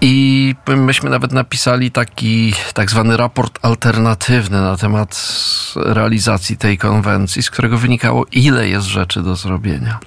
I 0.00 0.54
myśmy 0.66 1.10
nawet 1.10 1.32
napisali 1.32 1.90
taki 1.90 2.54
tak 2.74 2.90
zwany 2.90 3.16
raport 3.16 3.58
alternatywny 3.62 4.60
na 4.60 4.76
temat 4.76 5.32
realizacji 5.76 6.56
tej 6.56 6.78
konwencji, 6.78 7.42
z 7.42 7.50
którego 7.50 7.78
wynikało, 7.78 8.26
ile 8.32 8.68
jest 8.68 8.86
rzeczy 8.86 9.22
do 9.22 9.36
zrobienia. 9.36 9.98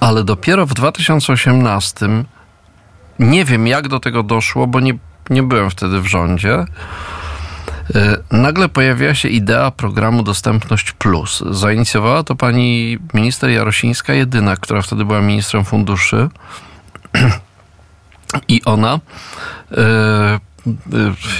Ale 0.00 0.24
dopiero 0.24 0.66
w 0.66 0.74
2018 0.74 2.08
nie 3.18 3.44
wiem, 3.44 3.66
jak 3.66 3.88
do 3.88 4.00
tego 4.00 4.22
doszło, 4.22 4.66
bo 4.66 4.80
nie, 4.80 4.98
nie 5.30 5.42
byłem 5.42 5.70
wtedy 5.70 6.00
w 6.00 6.06
rządzie. 6.06 6.64
E, 7.94 8.16
nagle 8.30 8.68
pojawiła 8.68 9.14
się 9.14 9.28
idea 9.28 9.70
programu 9.70 10.22
Dostępność 10.22 10.92
Plus. 10.92 11.42
Zainicjowała 11.50 12.22
to 12.22 12.36
pani 12.36 12.98
minister 13.14 13.50
Jarosińska, 13.50 14.14
jedyna, 14.14 14.56
która 14.56 14.82
wtedy 14.82 15.04
była 15.04 15.20
ministrem 15.20 15.64
funduszy. 15.64 16.28
I 18.48 18.64
ona, 18.64 19.00
e, 19.72 19.80
e, 19.80 20.38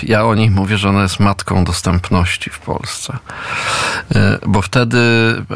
ja 0.03 0.25
o 0.25 0.35
niej 0.35 0.50
mówię, 0.50 0.79
że 0.79 0.88
ona 0.88 1.03
jest 1.03 1.21
matką 1.21 1.64
dostępności 1.64 2.50
w 2.50 2.59
Polsce. 2.59 3.19
Bo 4.47 4.62
wtedy 4.62 4.99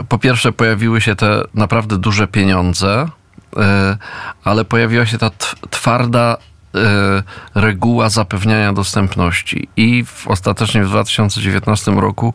po 0.09 0.19
pierwsze 0.19 0.53
pojawiły 0.53 1.01
się 1.01 1.17
te 1.17 1.43
naprawdę 1.55 1.99
duże 1.99 2.27
pieniądze, 2.27 3.09
E, 3.57 3.97
ale 4.45 4.65
pojawiła 4.65 5.07
się 5.07 5.19
ta 5.19 5.31
twarda 5.71 6.37
e, 6.75 7.23
reguła 7.55 8.09
zapewniania 8.09 8.73
dostępności. 8.73 9.69
I 9.77 10.05
w, 10.05 10.29
ostatecznie 10.29 10.85
w 10.85 10.89
2019 10.89 11.91
roku 11.91 12.35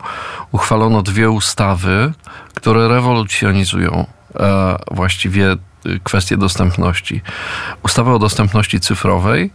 uchwalono 0.52 1.02
dwie 1.02 1.30
ustawy, 1.30 2.12
które 2.54 2.88
rewolucjonizują 2.88 4.06
e, 4.34 4.76
właściwie 4.90 5.56
kwestie 6.02 6.36
dostępności. 6.36 7.22
Ustawę 7.82 8.14
o 8.14 8.18
dostępności 8.18 8.80
cyfrowej 8.80 9.50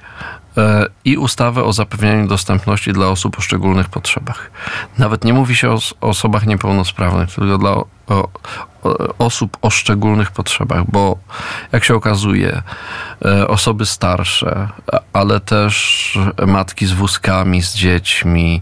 i 1.06 1.18
ustawę 1.18 1.64
o 1.64 1.74
zapewnianiu 1.74 2.28
dostępności 2.28 2.94
dla 2.94 3.08
osób 3.08 3.38
o 3.38 3.42
szczególnych 3.42 3.90
potrzebach. 3.90 4.52
Nawet 4.98 5.24
nie 5.24 5.34
mówi 5.34 5.56
się 5.56 5.70
o, 5.70 5.80
osobach 6.02 6.46
niepełnosprawnych, 6.46 7.36
tylko 7.36 7.58
dla 7.58 7.76
o, 8.10 8.28
osób 9.20 9.58
o 9.62 9.70
szczególnych 9.70 10.32
potrzebach, 10.32 10.92
bo 10.92 11.18
jak 11.72 11.84
się 11.84 11.96
okazuje, 11.96 12.62
e, 13.26 13.48
osoby 13.48 13.86
starsze, 13.86 14.68
ale 15.14 15.40
też 15.40 16.18
matki 16.48 16.86
z 16.86 16.92
wózkami, 16.92 17.62
z 17.62 17.76
dziećmi, 17.76 18.62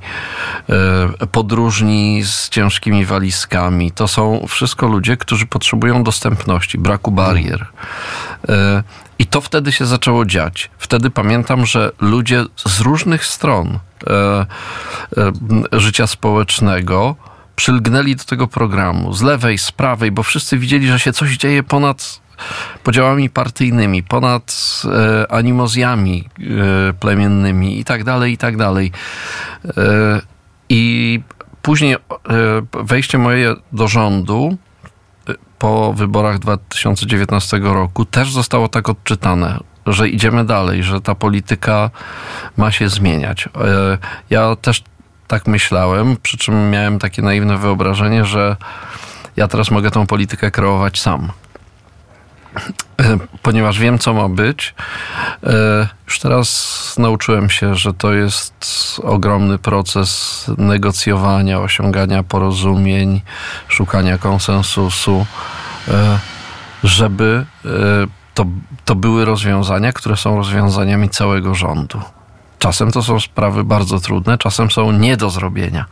e, 1.21 1.27
podróżni 1.27 2.23
z 2.23 2.49
ciężkimi 2.49 3.05
walizkami, 3.05 3.91
to 3.91 4.07
są 4.07 4.45
wszystko 4.47 4.87
ludzie, 4.87 5.17
którzy 5.17 5.45
potrzebują 5.45 6.03
dostępności, 6.03 6.77
braku 6.77 7.11
barier. 7.11 7.67
E, 8.49 8.83
I 9.19 9.25
to 9.25 9.41
wtedy 9.41 9.71
się 9.71 9.85
zaczęło 9.85 10.25
dziać. 10.25 10.69
Wtedy 10.77 11.09
pamiętam, 11.09 11.65
że 11.65 11.91
ludzie 11.99 12.45
z 12.65 12.79
różnych 12.79 13.25
stron 13.25 13.79
życia 15.71 16.07
społecznego 16.07 17.15
przylgnęli 17.57 18.15
do 18.15 18.23
tego 18.23 18.47
programu 18.47 19.13
z 19.13 19.21
lewej, 19.21 19.57
z 19.57 19.71
prawej, 19.71 20.11
bo 20.11 20.23
wszyscy 20.23 20.57
widzieli, 20.57 20.87
że 20.87 20.99
się 20.99 21.13
coś 21.13 21.37
dzieje 21.37 21.63
ponad 21.63 22.21
podziałami 22.83 23.29
partyjnymi, 23.29 24.03
ponad 24.03 24.81
e, 24.85 25.31
animozjami 25.31 26.29
e, 26.89 26.93
plemiennymi 26.93 27.79
i 27.79 27.83
tak 27.85 28.03
dalej, 28.03 28.33
i 28.33 28.37
tak 28.37 28.57
dalej. 28.57 28.91
E, 29.77 30.21
I 30.69 31.21
później 31.61 31.93
e, 31.93 31.97
wejście 32.83 33.17
moje 33.17 33.55
do 33.71 33.87
rządu 33.87 34.57
e, 35.29 35.33
po 35.59 35.93
wyborach 35.93 36.39
2019 36.39 37.59
roku 37.59 38.05
też 38.05 38.31
zostało 38.31 38.67
tak 38.67 38.89
odczytane, 38.89 39.59
że 39.87 40.09
idziemy 40.09 40.45
dalej, 40.45 40.83
że 40.83 41.01
ta 41.01 41.15
polityka 41.15 41.89
ma 42.57 42.71
się 42.71 42.89
zmieniać. 42.89 43.45
E, 43.45 43.97
Ja 44.29 44.55
też 44.55 44.83
tak 45.27 45.47
myślałem, 45.47 46.17
przy 46.23 46.37
czym 46.37 46.69
miałem 46.69 46.99
takie 46.99 47.21
naiwne 47.21 47.57
wyobrażenie, 47.57 48.25
że 48.25 48.55
ja 49.37 49.47
teraz 49.47 49.71
mogę 49.71 49.91
tą 49.91 50.07
politykę 50.07 50.51
kreować 50.51 50.99
sam. 50.99 51.31
E, 53.01 53.17
Ponieważ 53.41 53.79
wiem, 53.79 53.99
co 53.99 54.13
ma 54.13 54.29
być, 54.29 54.75
e, 55.43 55.87
już 56.07 56.19
teraz 56.19 56.95
nauczyłem 56.97 57.49
się, 57.49 57.75
że 57.75 57.93
to 57.93 58.13
jest 58.13 58.65
ogromny 59.03 59.57
proces 59.57 60.45
negocjowania, 60.57 61.59
osiągania 61.59 62.23
porozumień, 62.23 63.21
szukania 63.67 64.17
konsensusu, 64.17 65.25
e, 65.87 66.19
żeby 66.83 67.45
to, 68.33 68.45
to 68.85 68.95
były 68.95 69.25
rozwiązania, 69.25 69.93
które 69.93 70.17
są 70.17 70.37
rozwiązaniami 70.37 71.09
całego 71.09 71.55
rządu. 71.55 72.01
Czasem 72.59 72.91
to 72.91 73.03
są 73.03 73.19
sprawy 73.19 73.63
bardzo 73.63 73.99
trudne, 73.99 74.37
czasem 74.37 74.71
są 74.71 74.91
nie 74.91 75.17
do 75.17 75.29
zrobienia, 75.29 75.85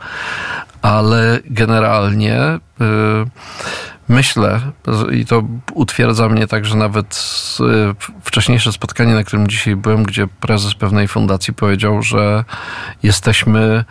ale 0.82 1.40
generalnie 1.44 2.40
y, 2.40 2.58
myślę, 4.08 4.60
i 5.12 5.26
to 5.26 5.42
utwierdza 5.74 6.28
mnie 6.28 6.46
także 6.46 6.76
nawet 6.76 7.18
y, 7.60 8.22
wcześniejsze 8.22 8.72
spotkanie, 8.72 9.14
na 9.14 9.24
którym 9.24 9.48
dzisiaj 9.48 9.76
byłem, 9.76 10.02
gdzie 10.02 10.26
prezes 10.26 10.74
pewnej 10.74 11.08
fundacji 11.08 11.54
powiedział, 11.54 12.02
że 12.02 12.44
jesteśmy 13.02 13.84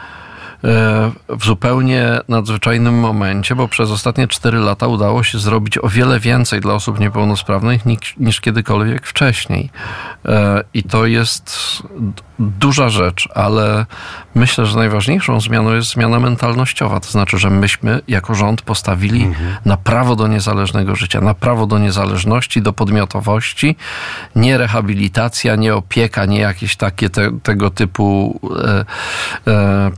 w 1.30 1.46
zupełnie 1.46 2.20
nadzwyczajnym 2.28 3.00
momencie, 3.00 3.56
bo 3.56 3.68
przez 3.68 3.92
ostatnie 3.92 4.28
4 4.28 4.58
lata 4.58 4.88
udało 4.88 5.24
się 5.24 5.40
zrobić 5.40 5.78
o 5.78 5.90
wiele 5.90 6.20
więcej 6.20 6.62
dla 6.62 6.74
osób 6.74 7.00
niepełnosprawnych 7.00 7.86
niż, 7.86 8.16
niż 8.18 8.42
kiedykolwiek 8.42 9.08
wcześniej. 9.08 9.70
E, 10.26 10.64
I 10.74 10.84
to 10.84 11.06
jest 11.06 11.60
duża 12.40 12.90
rzecz, 12.90 13.30
ale 13.36 13.86
myślę, 14.36 14.66
że 14.66 14.78
najważniejszą 14.78 15.42
zmianą 15.42 15.74
jest 15.74 15.90
zmiana 15.90 16.20
mentalnościowa. 16.20 17.00
To 17.00 17.12
znaczy, 17.12 17.38
że 17.38 17.50
myśmy 17.50 18.02
jako 18.08 18.36
rząd 18.36 18.62
postawili 18.62 19.24
mhm. 19.24 19.56
na 19.66 19.78
prawo 19.78 20.16
do 20.16 20.28
niezależnego 20.28 20.96
życia, 20.96 21.22
na 21.22 21.34
prawo 21.34 21.68
do 21.68 21.80
niezależności, 21.80 22.62
do 22.62 22.74
podmiotowości, 22.74 23.76
nie 24.36 24.58
rehabilitacja, 24.58 25.56
nie 25.56 25.76
opieka, 25.76 26.26
nie 26.26 26.40
jakieś 26.40 26.76
takie 26.76 27.10
te, 27.10 27.40
tego 27.44 27.70
typu 27.70 28.40
e, 28.66 28.86
e, 29.52 29.92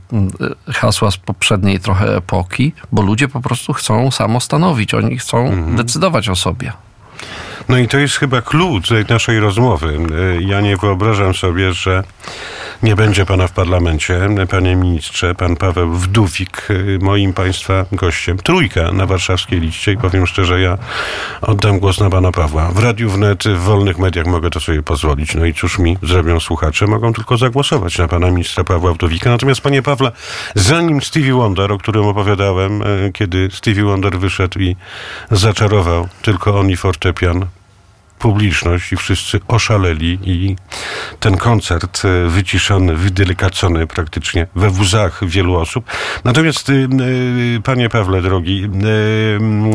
hasła 0.72 1.10
z 1.10 1.16
poprzedniej 1.16 1.80
trochę 1.80 2.16
epoki, 2.16 2.72
bo 2.92 3.02
ludzie 3.02 3.28
po 3.28 3.40
prostu 3.40 3.72
chcą 3.72 4.10
samostanowić, 4.10 4.94
oni 4.94 5.18
chcą 5.18 5.46
mhm. 5.46 5.76
decydować 5.76 6.28
o 6.28 6.36
sobie. 6.36 6.72
No 7.68 7.78
i 7.78 7.88
to 7.88 7.98
jest 7.98 8.16
chyba 8.16 8.42
klucz 8.42 8.88
tej 8.88 9.04
naszej 9.08 9.40
rozmowy. 9.40 9.98
Ja 10.40 10.60
nie 10.60 10.76
wyobrażam 10.76 11.34
sobie, 11.34 11.72
że 11.72 12.04
nie 12.82 12.96
będzie 12.96 13.26
pana 13.26 13.48
w 13.48 13.52
parlamencie. 13.52 14.20
Panie 14.50 14.76
ministrze, 14.76 15.34
pan 15.34 15.56
Paweł 15.56 15.94
Wdówik, 15.94 16.68
moim 17.00 17.32
państwa 17.32 17.84
gościem. 17.92 18.38
Trójka 18.38 18.92
na 18.92 19.06
warszawskiej 19.06 19.60
liście 19.60 19.92
i 19.92 19.96
powiem 19.96 20.26
szczerze, 20.26 20.60
ja 20.60 20.78
oddam 21.40 21.78
głos 21.78 22.00
na 22.00 22.10
pana 22.10 22.32
Pawła. 22.32 22.70
W 22.70 22.78
Radiu 22.78 23.10
Wnet, 23.10 23.44
w 23.44 23.58
wolnych 23.58 23.98
mediach 23.98 24.26
mogę 24.26 24.50
to 24.50 24.60
sobie 24.60 24.82
pozwolić. 24.82 25.34
No 25.34 25.44
i 25.44 25.54
cóż 25.54 25.78
mi 25.78 25.98
zrobią 26.02 26.40
słuchacze? 26.40 26.86
Mogą 26.86 27.12
tylko 27.12 27.36
zagłosować 27.36 27.98
na 27.98 28.08
pana 28.08 28.30
ministra 28.30 28.64
Pawła 28.64 28.92
Wdówika. 28.92 29.30
Natomiast 29.30 29.60
panie 29.60 29.82
Pawle, 29.82 30.12
zanim 30.54 31.02
Stevie 31.02 31.34
Wonder, 31.34 31.72
o 31.72 31.78
którym 31.78 32.04
opowiadałem, 32.04 32.82
kiedy 33.12 33.48
Stevie 33.52 33.84
Wonder 33.84 34.18
wyszedł 34.18 34.58
i 34.58 34.76
zaczarował 35.30 36.08
tylko 36.22 36.60
on 36.60 36.70
i 36.70 36.76
fortepian, 36.76 37.46
publiczność 38.18 38.92
i 38.92 38.96
wszyscy 38.96 39.40
oszaleli 39.48 40.18
i 40.22 40.56
ten 41.20 41.36
koncert 41.36 42.02
wyciszony, 42.26 42.96
wydelikacony 42.96 43.86
praktycznie 43.86 44.46
we 44.54 44.70
łzach 44.70 45.20
wielu 45.22 45.56
osób. 45.56 45.84
Natomiast 46.24 46.72
panie 47.64 47.88
Pawle 47.88 48.22
drogi, 48.22 48.68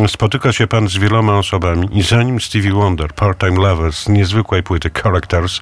spotyka 0.07 0.51
się 0.51 0.67
pan 0.67 0.87
z 0.87 0.97
wieloma 0.97 1.37
osobami 1.37 1.89
i 1.91 2.03
zanim 2.03 2.41
Stevie 2.41 2.73
Wonder, 2.73 3.13
Part-Time 3.13 3.61
Lovers, 3.61 4.09
niezwykłej 4.09 4.63
płyty 4.63 4.91
Characters, 5.03 5.61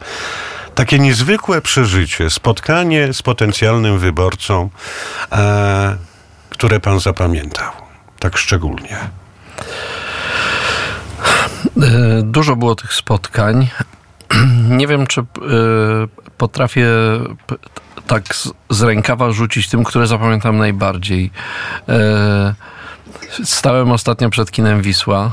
takie 0.76 1.00
niezwykłe 1.00 1.62
przeżycie, 1.62 2.30
spotkanie 2.30 3.14
z 3.14 3.22
potencjalnym 3.22 4.00
wyborcą, 4.00 4.70
e, 5.32 5.98
które 6.50 6.80
pan 6.80 7.00
zapamiętał 7.00 7.72
tak 8.22 8.38
szczególnie. 8.38 8.98
Dużo 12.24 12.56
było 12.56 12.76
tych 12.76 12.94
spotkań. 12.94 13.68
Nie 14.80 14.88
wiem, 14.88 15.08
czy 15.08 15.26
potrafię 16.38 16.88
tak 18.08 18.24
z 18.70 18.82
rękawa 18.82 19.32
rzucić 19.32 19.70
tym, 19.70 19.84
które 19.84 20.08
zapamiętam 20.08 20.58
najbardziej. 20.58 21.32
Stałem 23.44 23.92
ostatnio 23.92 24.30
przed 24.30 24.52
kinem 24.52 24.82
Wisła 24.82 25.32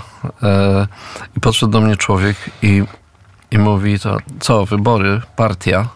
i 1.37 1.41
podszedł 1.41 1.73
do 1.73 1.81
mnie 1.81 1.97
człowiek 1.97 2.37
i, 2.63 2.85
i 3.51 3.59
mówi 3.59 4.01
to, 4.01 4.17
co, 4.41 4.67
wybory, 4.67 5.21
partia? 5.37 5.89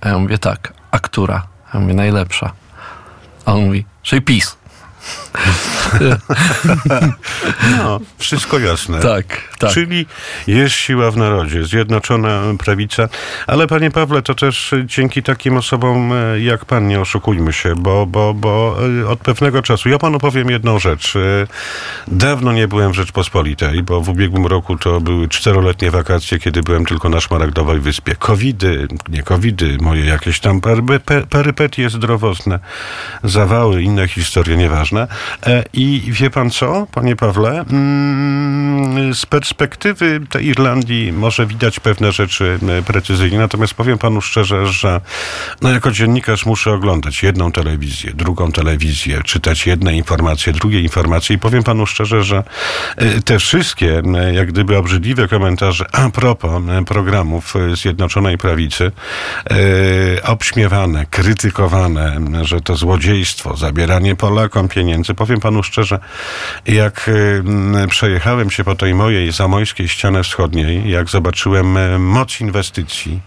A 0.00 0.08
ja 0.08 0.18
mówię 0.18 0.38
tak, 0.38 0.72
a 0.90 0.98
która? 0.98 1.46
A 1.72 1.76
ja 1.76 1.80
mówię, 1.80 1.94
najlepsza. 1.94 2.52
A 3.44 3.52
on 3.52 3.64
mówi, 3.64 3.84
czyli 4.02 4.22
PiS. 4.22 4.56
No, 7.78 8.00
wszystko 8.18 8.58
jasne. 8.58 9.00
Tak, 9.00 9.54
tak. 9.58 9.70
Czyli 9.70 10.06
jest 10.46 10.74
siła 10.74 11.10
w 11.10 11.16
narodzie, 11.16 11.64
zjednoczona 11.64 12.42
prawica. 12.58 13.08
Ale 13.46 13.66
panie 13.66 13.90
Pawle, 13.90 14.22
to 14.22 14.34
też 14.34 14.74
dzięki 14.84 15.22
takim 15.22 15.56
osobom 15.56 16.12
jak 16.38 16.64
pan, 16.64 16.88
nie 16.88 17.00
oszukujmy 17.00 17.52
się, 17.52 17.74
bo, 17.76 18.06
bo, 18.06 18.34
bo 18.34 18.76
od 19.08 19.18
pewnego 19.18 19.62
czasu, 19.62 19.88
ja 19.88 19.98
panu 19.98 20.18
powiem 20.18 20.50
jedną 20.50 20.78
rzecz. 20.78 21.14
Dawno 22.08 22.52
nie 22.52 22.68
byłem 22.68 22.92
w 22.92 22.94
Rzeczpospolitej, 22.94 23.82
bo 23.82 24.00
w 24.00 24.08
ubiegłym 24.08 24.46
roku 24.46 24.78
to 24.78 25.00
były 25.00 25.28
czteroletnie 25.28 25.90
wakacje, 25.90 26.38
kiedy 26.38 26.62
byłem 26.62 26.86
tylko 26.86 27.08
na 27.08 27.20
Szmaragdowej 27.20 27.80
Wyspie. 27.80 28.14
Covidy, 28.16 28.88
nie 29.08 29.22
covidy, 29.22 29.78
moje 29.80 30.04
jakieś 30.04 30.40
tam 30.40 30.60
perypetie 31.30 31.90
zdrowotne, 31.90 32.58
zawały, 33.24 33.82
inne 33.82 34.08
historie, 34.08 34.56
nieważne. 34.56 34.93
I 35.72 36.02
wie 36.06 36.30
pan 36.30 36.50
co, 36.50 36.86
panie 36.92 37.16
Pawle? 37.16 37.64
Z 39.14 39.26
perspektywy 39.26 40.20
tej 40.30 40.46
Irlandii 40.46 41.12
może 41.12 41.46
widać 41.46 41.80
pewne 41.80 42.12
rzeczy 42.12 42.58
precyzyjnie, 42.86 43.38
natomiast 43.38 43.74
powiem 43.74 43.98
panu 43.98 44.20
szczerze, 44.20 44.66
że 44.66 45.00
no 45.62 45.70
jako 45.70 45.90
dziennikarz 45.90 46.46
muszę 46.46 46.72
oglądać 46.72 47.22
jedną 47.22 47.52
telewizję, 47.52 48.12
drugą 48.14 48.52
telewizję, 48.52 49.22
czytać 49.24 49.66
jedne 49.66 49.96
informacje, 49.96 50.52
drugie 50.52 50.80
informacje. 50.80 51.36
I 51.36 51.38
powiem 51.38 51.62
panu 51.62 51.86
szczerze, 51.86 52.24
że 52.24 52.42
te 53.24 53.38
wszystkie 53.38 54.02
jak 54.32 54.48
gdyby 54.48 54.78
obrzydliwe 54.78 55.28
komentarze 55.28 55.84
a 55.92 56.10
propos 56.10 56.62
programów 56.86 57.54
Zjednoczonej 57.74 58.38
Prawicy, 58.38 58.92
obśmiewane, 60.24 61.06
krytykowane, 61.10 62.20
że 62.42 62.60
to 62.60 62.76
złodziejstwo, 62.76 63.56
zabieranie 63.56 64.16
Polakom 64.16 64.68
pieniędzy, 64.68 64.83
powiem 65.16 65.40
panu 65.40 65.62
szczerze, 65.62 65.98
jak 66.66 67.08
y, 67.08 67.88
przejechałem 67.88 68.50
się 68.50 68.64
po 68.64 68.74
tej 68.74 68.94
mojej 68.94 69.32
zamojskiej 69.32 69.88
ścianie 69.88 70.22
wschodniej, 70.22 70.90
jak 70.90 71.08
zobaczyłem 71.08 71.76
y, 71.76 71.98
moc 71.98 72.40
inwestycji, 72.40 73.20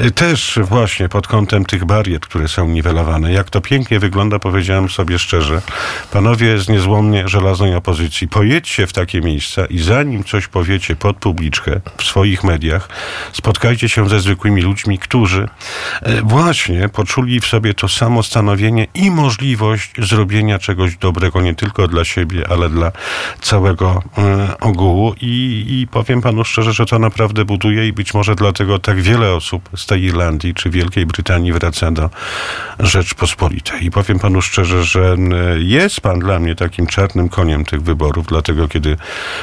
y, 0.00 0.10
też 0.10 0.58
właśnie 0.62 1.08
pod 1.08 1.26
kątem 1.26 1.64
tych 1.64 1.84
barier, 1.84 2.20
które 2.20 2.48
są 2.48 2.68
niwelowane, 2.68 3.32
jak 3.32 3.50
to 3.50 3.60
pięknie 3.60 4.00
wygląda, 4.00 4.38
powiedziałem 4.38 4.88
sobie 4.88 5.18
szczerze, 5.18 5.62
panowie 6.12 6.58
z 6.58 6.68
niezłomnie 6.68 7.28
żelaznej 7.28 7.74
opozycji, 7.74 8.28
pojedźcie 8.28 8.86
w 8.86 8.92
takie 8.92 9.20
miejsca 9.20 9.66
i 9.66 9.78
zanim 9.78 10.24
coś 10.24 10.48
powiecie 10.48 10.96
pod 10.96 11.16
publiczkę 11.16 11.80
w 11.96 12.04
swoich 12.04 12.44
mediach, 12.44 12.88
spotkajcie 13.32 13.88
się 13.88 14.08
ze 14.08 14.20
zwykłymi 14.20 14.62
ludźmi, 14.62 14.98
którzy 14.98 15.48
e, 16.02 16.22
właśnie 16.22 16.88
poczuli 16.88 17.40
w 17.40 17.46
sobie 17.46 17.74
to 17.74 17.88
samo 17.88 18.22
stanowienie 18.22 18.86
i 18.94 19.10
możliwość 19.10 19.90
zrobienia 19.98 20.58
czegoś 20.58 20.96
dobrego 21.00 21.40
nie 21.40 21.54
tylko 21.54 21.88
dla 21.88 22.04
siebie, 22.04 22.44
ale 22.50 22.70
dla 22.70 22.92
całego 23.40 24.02
e, 24.18 24.54
ogółu. 24.60 25.14
I, 25.20 25.64
I 25.68 25.86
powiem 25.86 26.22
panu 26.22 26.44
szczerze, 26.44 26.72
że 26.72 26.86
to 26.86 26.98
naprawdę 26.98 27.44
buduje 27.44 27.88
i 27.88 27.92
być 27.92 28.14
może 28.14 28.34
dlatego 28.34 28.78
tak 28.78 29.00
wiele 29.00 29.34
osób 29.34 29.68
z 29.76 29.86
tej 29.86 30.02
Irlandii 30.02 30.54
czy 30.54 30.70
Wielkiej 30.70 31.06
Brytanii 31.06 31.52
wraca 31.52 31.90
do 31.90 32.10
Rzeczpospolitej. 32.78 33.84
I 33.84 33.90
powiem 33.90 34.18
panu 34.18 34.42
szczerze, 34.42 34.84
że 34.84 35.16
e, 35.18 35.58
jest 35.58 36.00
pan 36.00 36.18
dla 36.18 36.38
mnie 36.38 36.54
takim 36.54 36.86
czarnym 36.86 37.28
koniem 37.28 37.64
tych 37.64 37.82
wyborów, 37.82 38.26
dlatego 38.26 38.68
kiedy 38.68 38.96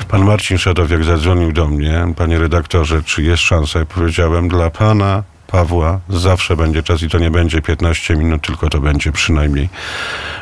pan 0.08 0.26
Marcin 0.26 0.58
Szadowiak 0.58 1.04
zadzwonił 1.04 1.52
do 1.52 1.68
mnie, 1.68 2.14
panie 2.16 2.40
redaktorze, 2.40 3.04
czy 3.04 3.24
jest 3.24 3.44
szansa, 3.44 3.80
ja 3.80 3.86
powiedziałem, 3.86 4.48
dla 4.48 4.70
pana 4.70 5.35
Pawła 5.56 6.00
zawsze 6.10 6.56
będzie 6.56 6.84
czas 6.84 7.02
i 7.02 7.10
to 7.10 7.20
nie 7.20 7.32
będzie 7.32 7.62
15 7.62 8.16
minut, 8.16 8.42
tylko 8.42 8.70
to 8.70 8.80
będzie 8.80 9.12
przynajmniej 9.12 9.70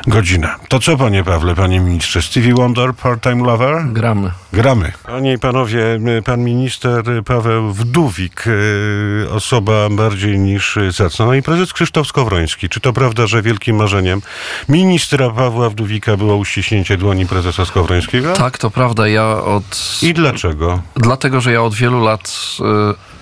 godzina. 0.06 0.56
To 0.68 0.78
co, 0.78 0.96
panie 0.96 1.24
Pawle, 1.24 1.54
panie 1.54 1.80
ministrze? 1.80 2.22
Stevie 2.22 2.54
Wonder, 2.54 2.94
part-time 2.94 3.46
lover? 3.46 3.84
Gramy. 3.92 4.30
Gramy. 4.52 4.92
Panie 5.06 5.32
i 5.32 5.38
panowie, 5.38 6.00
pan 6.24 6.44
minister 6.44 7.04
Paweł 7.24 7.72
Wdówik, 7.72 8.46
y, 8.46 9.26
osoba 9.30 9.88
bardziej 9.90 10.38
niż 10.38 10.78
zacna. 10.90 11.26
No 11.26 11.34
i 11.34 11.42
prezes 11.42 11.72
Krzysztof 11.72 12.06
Skowroński. 12.06 12.68
Czy 12.68 12.80
to 12.80 12.92
prawda, 12.92 13.26
że 13.26 13.42
wielkim 13.42 13.76
marzeniem 13.76 14.22
ministra 14.68 15.30
Pawła 15.30 15.70
Wdówika 15.70 16.16
było 16.16 16.36
uściśnięcie 16.36 16.96
dłoni 16.96 17.26
prezesa 17.26 17.64
Skowrońskiego? 17.64 18.32
Tak, 18.32 18.58
to 18.58 18.70
prawda. 18.70 19.08
Ja 19.08 19.26
od. 19.26 19.98
I 20.02 20.14
dlaczego? 20.14 20.82
Dlatego, 20.96 21.40
że 21.40 21.52
ja 21.52 21.62
od 21.62 21.74
wielu 21.74 22.04
lat. 22.04 22.56
Y 23.00 23.13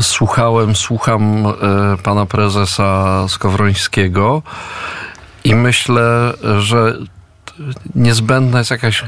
słuchałem, 0.00 0.76
słucham 0.76 1.46
e, 1.46 1.52
pana 2.02 2.26
prezesa 2.26 3.24
Skowrońskiego 3.28 4.42
i 5.44 5.54
myślę, 5.54 6.32
że 6.58 6.98
niezbędna 7.94 8.58
jest 8.58 8.70
jakaś 8.70 9.04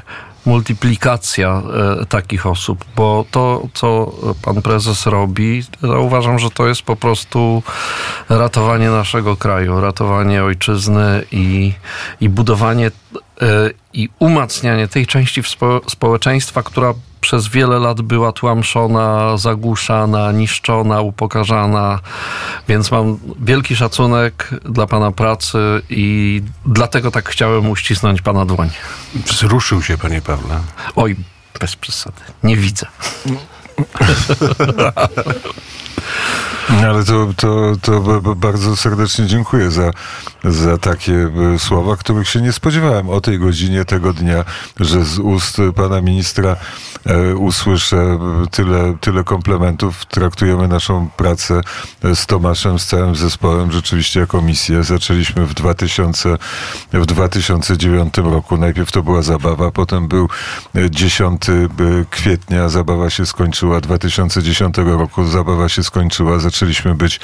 multiplikacja 0.46 1.62
e, 2.00 2.06
takich 2.06 2.46
osób, 2.46 2.84
bo 2.96 3.24
to, 3.30 3.66
co 3.74 4.12
pan 4.42 4.62
prezes 4.62 5.06
robi, 5.06 5.62
uważam, 6.00 6.38
że 6.38 6.50
to 6.50 6.66
jest 6.66 6.82
po 6.82 6.96
prostu 6.96 7.62
ratowanie 8.28 8.90
naszego 8.90 9.36
kraju, 9.36 9.80
ratowanie 9.80 10.44
ojczyzny 10.44 11.24
i, 11.32 11.72
i 12.20 12.28
budowanie 12.28 12.86
e, 12.86 12.90
i 13.92 14.08
umacnianie 14.18 14.88
tej 14.88 15.06
części 15.06 15.42
społeczeństwa, 15.88 16.62
która 16.62 16.94
przez 17.22 17.48
wiele 17.48 17.78
lat 17.78 18.00
była 18.00 18.32
tłamszona, 18.32 19.36
zagłuszana, 19.36 20.32
niszczona, 20.32 21.00
upokarzana, 21.00 22.00
więc 22.68 22.90
mam 22.90 23.18
wielki 23.40 23.76
szacunek 23.76 24.50
dla 24.64 24.86
pana 24.86 25.12
pracy 25.12 25.58
i 25.90 26.42
dlatego 26.66 27.10
tak 27.10 27.28
chciałem 27.28 27.70
uścisnąć 27.70 28.22
pana 28.22 28.44
dłoń. 28.44 28.70
Wzruszył 29.14 29.82
się, 29.82 29.98
panie 29.98 30.20
Pawle. 30.20 30.60
Oj, 30.96 31.16
bez 31.60 31.76
przesady. 31.76 32.20
Nie 32.42 32.56
widzę. 32.56 32.86
Ale 36.86 37.04
to, 37.04 37.28
to, 37.36 37.72
to 37.82 38.20
bardzo 38.36 38.76
serdecznie 38.76 39.26
dziękuję 39.26 39.70
za, 39.70 39.90
za 40.44 40.78
takie 40.78 41.30
e, 41.54 41.58
słowa, 41.58 41.96
których 41.96 42.28
się 42.28 42.40
nie 42.40 42.52
spodziewałem 42.52 43.10
o 43.10 43.20
tej 43.20 43.38
godzinie, 43.38 43.84
tego 43.84 44.12
dnia, 44.12 44.44
że 44.80 45.04
z 45.04 45.18
ust 45.18 45.56
pana 45.76 46.00
ministra 46.00 46.56
e, 47.06 47.36
usłyszę 47.36 48.18
tyle, 48.50 48.96
tyle 49.00 49.24
komplementów. 49.24 50.06
Traktujemy 50.06 50.68
naszą 50.68 51.08
pracę 51.16 51.60
z 52.14 52.26
Tomaszem, 52.26 52.78
z 52.78 52.86
całym 52.86 53.16
zespołem 53.16 53.72
rzeczywiście 53.72 54.20
jako 54.20 54.42
misję. 54.42 54.84
Zaczęliśmy 54.84 55.46
w, 55.46 55.54
2000, 55.54 56.38
w 56.92 57.06
2009 57.06 58.16
roku. 58.16 58.56
Najpierw 58.56 58.92
to 58.92 59.02
była 59.02 59.22
zabawa, 59.22 59.70
potem 59.70 60.08
był 60.08 60.28
10 60.90 61.48
e, 61.48 61.52
kwietnia, 62.10 62.68
zabawa 62.68 63.10
się 63.10 63.26
skończyła. 63.62 63.80
2010 63.80 64.76
roku 64.78 65.24
zabawa 65.24 65.68
się 65.68 65.82
skończyła. 65.82 66.38
Zaczęliśmy 66.38 66.94
być 66.94 67.20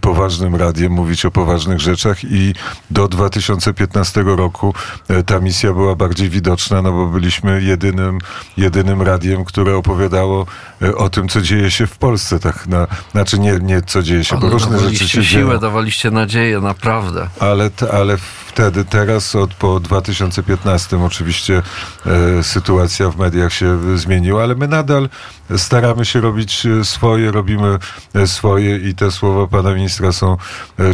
poważnym 0.00 0.56
radiem, 0.56 0.92
mówić 0.92 1.24
o 1.24 1.30
poważnych 1.30 1.80
rzeczach 1.80 2.24
i 2.24 2.54
do 2.90 3.08
2015 3.08 4.22
roku 4.26 4.74
e, 5.08 5.22
ta 5.22 5.40
misja 5.40 5.72
była 5.72 5.96
bardziej 5.96 6.30
widoczna, 6.30 6.82
no 6.82 6.92
bo 6.92 7.06
byliśmy 7.06 7.62
jedynym, 7.62 8.18
jedynym 8.56 9.02
radiem, 9.02 9.44
które 9.44 9.76
opowiadało 9.76 10.46
e, 10.82 10.94
o 10.94 11.10
tym, 11.10 11.28
co 11.28 11.40
dzieje 11.40 11.70
się 11.70 11.86
w 11.86 11.98
Polsce. 11.98 12.38
Tak 12.38 12.66
na, 12.66 12.86
znaczy 13.12 13.38
nie, 13.38 13.58
nie 13.62 13.82
co 13.82 14.02
dzieje 14.02 14.24
się, 14.24 14.40
bo 14.40 14.48
różne 14.48 14.78
rzeczy 14.78 15.08
się 15.08 15.24
siłę, 15.24 15.44
dzieją. 15.46 15.58
dawaliście 15.58 16.10
nadzieję, 16.10 16.60
naprawdę. 16.60 17.28
Ale, 17.40 17.70
ale 17.92 18.16
wtedy, 18.56 18.84
teraz 18.84 19.34
od 19.34 19.54
po 19.54 19.80
2015 19.80 21.04
oczywiście 21.04 21.62
e, 22.06 22.42
sytuacja 22.42 23.10
w 23.10 23.16
mediach 23.18 23.52
się 23.52 23.98
zmieniła, 23.98 24.42
ale 24.42 24.54
my 24.54 24.68
nadal 24.68 25.08
staramy 25.56 26.04
się 26.04 26.20
robić 26.20 26.66
swoje, 26.82 27.32
robimy 27.32 27.78
swoje 28.26 28.76
i 28.76 28.94
te 28.94 29.10
słowa 29.10 29.46
pana 29.46 29.74
ministra 29.74 30.12
są 30.12 30.36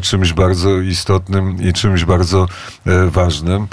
czymś 0.02 0.32
bardzo 0.32 0.78
istotnym 0.78 1.62
i 1.62 1.72
czymś 1.72 2.04
bardzo 2.04 2.48
e, 2.86 3.06
ważnym. 3.10 3.66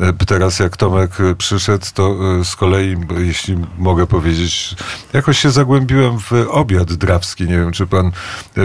E, 0.00 0.12
teraz 0.26 0.58
jak 0.58 0.76
Tomek 0.76 1.10
przyszedł, 1.38 1.86
to 1.94 2.16
e, 2.40 2.44
z 2.44 2.56
kolei, 2.56 2.96
jeśli 3.18 3.56
mogę 3.78 4.06
powiedzieć, 4.06 4.76
jakoś 5.12 5.38
się 5.38 5.50
zagłębiłem 5.50 6.18
w 6.18 6.32
obiad 6.48 6.92
drawski. 6.92 7.44
Nie 7.44 7.56
wiem, 7.56 7.72
czy 7.72 7.86
pan 7.86 8.12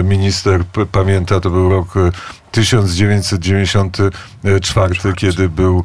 minister 0.04 0.64
pamięta, 0.92 1.40
to 1.40 1.50
był 1.50 1.70
rok 1.70 1.94
1994, 4.42 5.14
kiedy 5.14 5.48
był, 5.48 5.84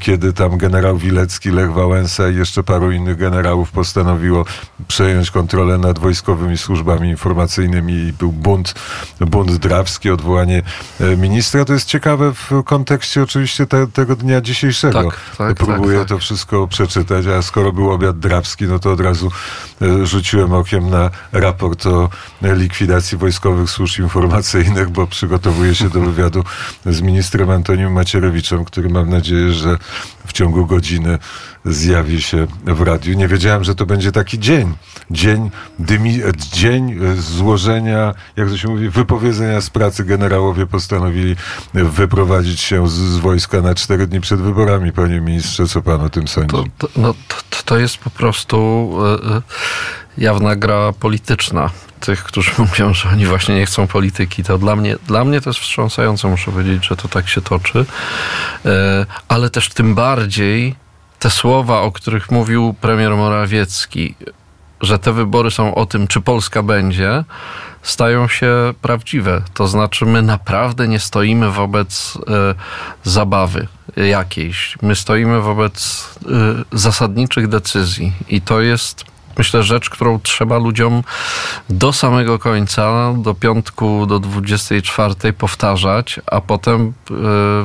kiedy 0.00 0.32
tam 0.32 0.58
generał 0.58 0.98
Wilecki, 0.98 1.50
Lech 1.50 1.72
Wałęsa 1.72 2.28
i 2.28 2.36
jeszcze 2.36 2.62
paru 2.62 2.92
innych 2.92 3.16
generałów 3.16 3.70
postanowiło 3.70 4.44
przejąć 4.88 5.30
kontrolę 5.30 5.78
nad 5.78 5.98
wojskowymi 5.98 6.58
służbami 6.58 7.08
informacyjnymi 7.08 7.92
i 7.92 8.12
był 8.12 8.32
bunt, 8.32 8.74
bunt 9.20 9.56
drawski, 9.56 10.10
odwołanie 10.10 10.62
e, 11.00 11.16
ministra. 11.16 11.64
To 11.64 11.72
jest 11.72 11.86
ciekawe 11.86 12.32
w 12.34 12.62
kontekście 12.64 13.22
oczywiście 13.22 13.66
te, 13.66 13.86
tego 13.86 14.16
dnia 14.16 14.40
dzisiejszego. 14.40 15.02
Tak, 15.02 15.20
tak, 15.38 15.56
Próbuję 15.56 15.98
tak, 15.98 16.08
to 16.08 16.18
wszystko 16.18 16.68
przeczytać, 16.68 17.26
a 17.26 17.42
skoro 17.42 17.72
był 17.72 17.90
obiad 17.90 18.18
drawski, 18.18 18.64
no 18.64 18.78
to 18.78 18.92
od 18.92 19.00
razu 19.00 19.30
e, 19.82 20.06
rzuciłem 20.06 20.52
okiem 20.52 20.90
na 20.90 21.10
raport 21.32 21.86
o 21.86 22.08
likwidacji 22.42 23.18
wojskowych 23.18 23.70
służb 23.70 24.00
informacyjnych, 24.00 24.90
bo 24.90 25.06
przygotowuję 25.06 25.74
się 25.74 25.88
do 25.88 26.00
wywiadu 26.00 26.44
z 26.86 27.00
ministrem 27.00 27.50
Antonim 27.92 27.94
Macierewiczem, 27.94 28.64
który 28.64 28.88
mam 28.88 29.10
nadzieję, 29.10 29.52
że 29.52 29.78
w 30.26 30.32
ciągu 30.32 30.66
godziny 30.66 31.18
zjawi 31.64 32.22
się 32.22 32.46
w 32.64 32.80
radiu. 32.80 33.14
Nie 33.14 33.28
wiedziałem, 33.28 33.64
że 33.64 33.74
to 33.74 33.86
będzie 33.86 34.12
taki 34.12 34.38
dzień. 34.38 34.74
Dzień, 35.10 35.50
dymi, 35.78 36.20
dzień 36.52 36.98
złożenia, 37.16 38.14
jak 38.36 38.48
to 38.48 38.56
się 38.56 38.68
mówi, 38.68 38.88
wypowiedzenia 38.88 39.60
z 39.60 39.70
pracy. 39.70 40.04
Generałowie 40.04 40.66
postanowili 40.66 41.36
wyprowadzić 41.74 42.60
się 42.60 42.88
z, 42.88 42.92
z 42.92 43.18
wojska 43.18 43.60
na 43.60 43.74
cztery 43.74 44.06
dni 44.06 44.20
przed 44.20 44.40
wyborami. 44.40 44.92
Panie 44.92 45.20
ministrze, 45.20 45.66
co 45.66 45.82
pan 45.82 46.00
o 46.00 46.08
tym 46.08 46.28
sądzi? 46.28 46.48
To, 46.48 46.64
to, 46.78 46.88
no, 46.96 47.14
to, 47.50 47.62
to 47.64 47.78
jest 47.78 47.98
po 47.98 48.10
prostu 48.10 48.56
e, 49.30 49.42
jawna 50.18 50.56
gra 50.56 50.92
polityczna 50.92 51.70
tych, 52.06 52.24
którzy 52.24 52.50
mówią, 52.58 52.94
że 52.94 53.08
oni 53.08 53.26
właśnie 53.26 53.54
nie 53.54 53.66
chcą 53.66 53.86
polityki. 53.86 54.44
To 54.44 54.58
dla 54.58 54.76
mnie, 54.76 54.96
dla 55.06 55.24
mnie 55.24 55.40
to 55.40 55.50
jest 55.50 55.60
wstrząsające, 55.60 56.28
muszę 56.28 56.50
powiedzieć, 56.50 56.86
że 56.86 56.96
to 56.96 57.08
tak 57.08 57.28
się 57.28 57.40
toczy. 57.40 57.86
E, 58.64 59.06
ale 59.28 59.50
też 59.50 59.68
tym 59.68 59.94
bardziej 59.94 60.74
te 61.18 61.30
słowa, 61.30 61.80
o 61.80 61.92
których 61.92 62.30
mówił 62.30 62.74
premier 62.80 63.16
Morawiecki, 63.16 64.14
że 64.80 64.98
te 64.98 65.12
wybory 65.12 65.50
są 65.50 65.74
o 65.74 65.86
tym, 65.86 66.06
czy 66.06 66.20
Polska 66.20 66.62
będzie, 66.62 67.24
stają 67.82 68.28
się 68.28 68.74
prawdziwe. 68.82 69.42
To 69.54 69.68
znaczy, 69.68 70.06
my 70.06 70.22
naprawdę 70.22 70.88
nie 70.88 71.00
stoimy 71.00 71.50
wobec 71.50 72.16
y, 72.16 72.20
zabawy 73.04 73.68
jakiejś. 73.96 74.78
My 74.82 74.96
stoimy 74.96 75.40
wobec 75.40 76.08
y, 76.72 76.78
zasadniczych 76.78 77.48
decyzji. 77.48 78.12
I 78.28 78.40
to 78.40 78.60
jest 78.60 79.11
myślę, 79.38 79.62
rzecz, 79.62 79.90
którą 79.90 80.20
trzeba 80.20 80.58
ludziom 80.58 81.02
do 81.70 81.92
samego 81.92 82.38
końca, 82.38 83.12
do 83.16 83.34
piątku, 83.34 84.06
do 84.06 84.18
24 84.20 85.32
powtarzać, 85.32 86.20
a 86.26 86.40
potem 86.40 86.92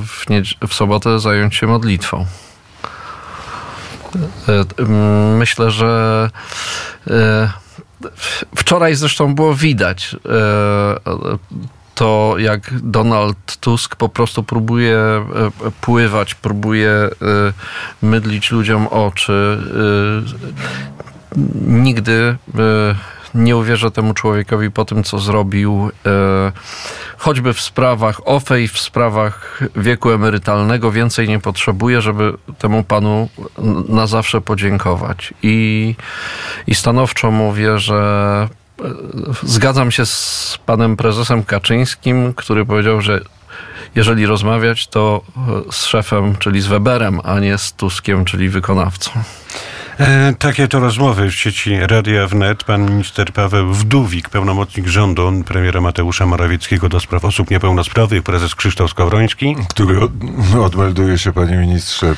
w, 0.02 0.26
w 0.68 0.74
sobotę 0.74 1.20
zająć 1.20 1.56
się 1.56 1.68
modlitwą. 1.68 2.26
Myślę, 5.38 5.72
że 5.72 6.30
wczoraj 8.56 8.96
zresztą 8.96 9.36
było 9.36 9.54
widać 9.54 10.16
to 11.98 12.36
jak 12.38 12.80
Donald 12.82 13.58
Tusk 13.60 13.96
po 13.96 14.10
prostu 14.10 14.44
próbuje 14.44 15.26
pływać, 15.82 16.36
próbuje 16.36 17.10
mydlić 18.02 18.52
ludziom 18.52 18.88
oczy. 18.88 19.64
Nigdy 21.68 22.38
nie 23.38 23.58
uwierzę 23.58 23.92
temu 23.92 24.14
człowiekowi 24.14 24.72
po 24.72 24.86
tym, 24.86 25.04
co 25.04 25.20
zrobił, 25.20 25.92
e, 26.06 26.52
choćby 27.18 27.54
w 27.54 27.62
sprawach 27.62 28.22
OFE 28.26 28.62
i 28.62 28.68
w 28.68 28.80
sprawach 28.80 29.62
wieku 29.76 30.12
emerytalnego. 30.12 30.92
Więcej 30.92 31.28
nie 31.28 31.40
potrzebuję, 31.40 32.02
żeby 32.02 32.34
temu 32.58 32.84
panu 32.84 33.30
na 33.90 34.08
zawsze 34.08 34.42
podziękować. 34.42 35.34
I, 35.44 35.96
i 36.68 36.76
stanowczo 36.76 37.32
mówię, 37.32 37.80
że 37.80 38.50
e, 38.80 38.84
zgadzam 39.44 39.92
się 39.92 40.06
z 40.06 40.60
panem 40.66 40.98
prezesem 40.98 41.44
Kaczyńskim, 41.44 42.34
który 42.34 42.66
powiedział, 42.66 43.02
że 43.02 43.22
jeżeli 43.96 44.26
rozmawiać, 44.26 44.88
to 44.88 45.22
z 45.72 45.86
szefem, 45.86 46.36
czyli 46.36 46.62
z 46.62 46.68
Weberem, 46.68 47.20
a 47.24 47.40
nie 47.40 47.58
z 47.58 47.74
Tuskiem, 47.74 48.26
czyli 48.26 48.50
wykonawcą. 48.50 49.12
E, 50.00 50.34
takie 50.40 50.68
to 50.68 50.80
rozmowy 50.80 51.32
w 51.32 51.36
sieci 51.36 51.78
Radia 51.80 52.28
Wnet. 52.28 52.64
Pan 52.64 52.92
minister 52.92 53.34
Paweł 53.34 53.74
Wdówik, 53.74 54.30
pełnomocnik 54.30 54.88
rządu 54.88 55.32
premiera 55.46 55.82
Mateusza 55.82 56.26
Morawieckiego 56.26 56.90
do 56.90 57.00
spraw 57.00 57.26
osób 57.26 57.52
niepełnosprawnych, 57.52 58.24
prezes 58.24 58.56
Krzysztof 58.56 58.92
Skowroński. 58.92 59.56
Który 59.70 60.00
od, 60.02 60.12
odmelduje 60.62 61.18
się, 61.18 61.34
panie 61.34 61.58
ministrze. 61.58 62.16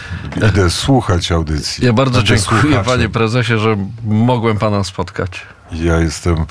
Idę 0.50 0.70
słuchać 0.70 1.32
audycji. 1.32 1.86
Ja 1.86 1.94
bardzo 1.94 2.20
Będę 2.20 2.28
dziękuję, 2.28 2.62
słuchaczem. 2.62 2.86
panie 2.86 3.10
prezesie, 3.10 3.60
że 3.60 3.78
mogłem 4.04 4.58
pana 4.58 4.84
spotkać. 4.84 5.42
Ja 5.72 6.00
jestem... 6.00 6.46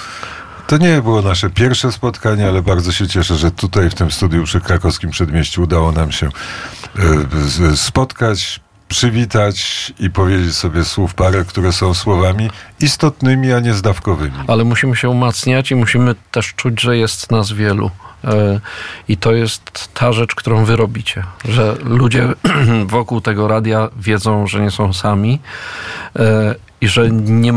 To 0.67 0.77
nie 0.77 1.03
było 1.03 1.23
nasze 1.23 1.51
pierwsze 1.51 1.93
spotkanie, 1.93 2.49
ale 2.49 2.63
bardzo 2.63 2.93
się 2.93 3.09
cieszę, 3.09 3.37
że 3.37 3.51
tutaj 3.51 3.91
w 3.91 3.95
tym 3.95 4.11
studiu 4.11 4.45
przy 4.45 4.61
krakowskim 4.61 5.11
przedmieściu 5.11 5.63
udało 5.63 5.93
nam 5.93 6.13
się 6.13 6.29
e, 7.73 7.77
spotkać, 7.77 8.61
przywitać 8.89 9.93
i 9.99 10.11
powiedzieć 10.11 10.55
sobie 10.55 10.85
słów 10.85 11.15
parę, 11.15 11.45
które 11.45 11.73
są 11.73 11.95
słowami 11.95 12.51
istotnymi, 12.81 13.53
a 13.53 13.61
nie 13.61 13.75
zdawkowymi. 13.75 14.39
Ale 14.47 14.65
musimy 14.65 14.97
się 14.97 15.09
umacniać 15.09 15.71
i 15.71 15.75
musimy 15.75 16.15
też 16.31 16.55
czuć, 16.55 16.81
że 16.81 16.97
jest 16.97 17.31
nas 17.31 17.53
wielu. 17.53 17.91
E, 18.25 18.61
I 19.09 19.17
to 19.17 19.33
jest 19.33 19.95
ta 19.95 20.13
rzecz, 20.13 20.35
którą 20.35 20.65
wy 20.65 20.77
robicie, 20.77 21.25
że 21.45 21.77
ludzie 21.85 22.29
wokół 22.87 23.21
tego 23.21 23.49
radia 23.49 23.89
wiedzą, 23.97 24.47
że 24.47 24.61
nie 24.61 24.71
są 24.71 24.93
sami 24.93 25.41
e, 26.17 26.55
i 26.81 26.89
że 26.89 27.11
nie, 27.11 27.53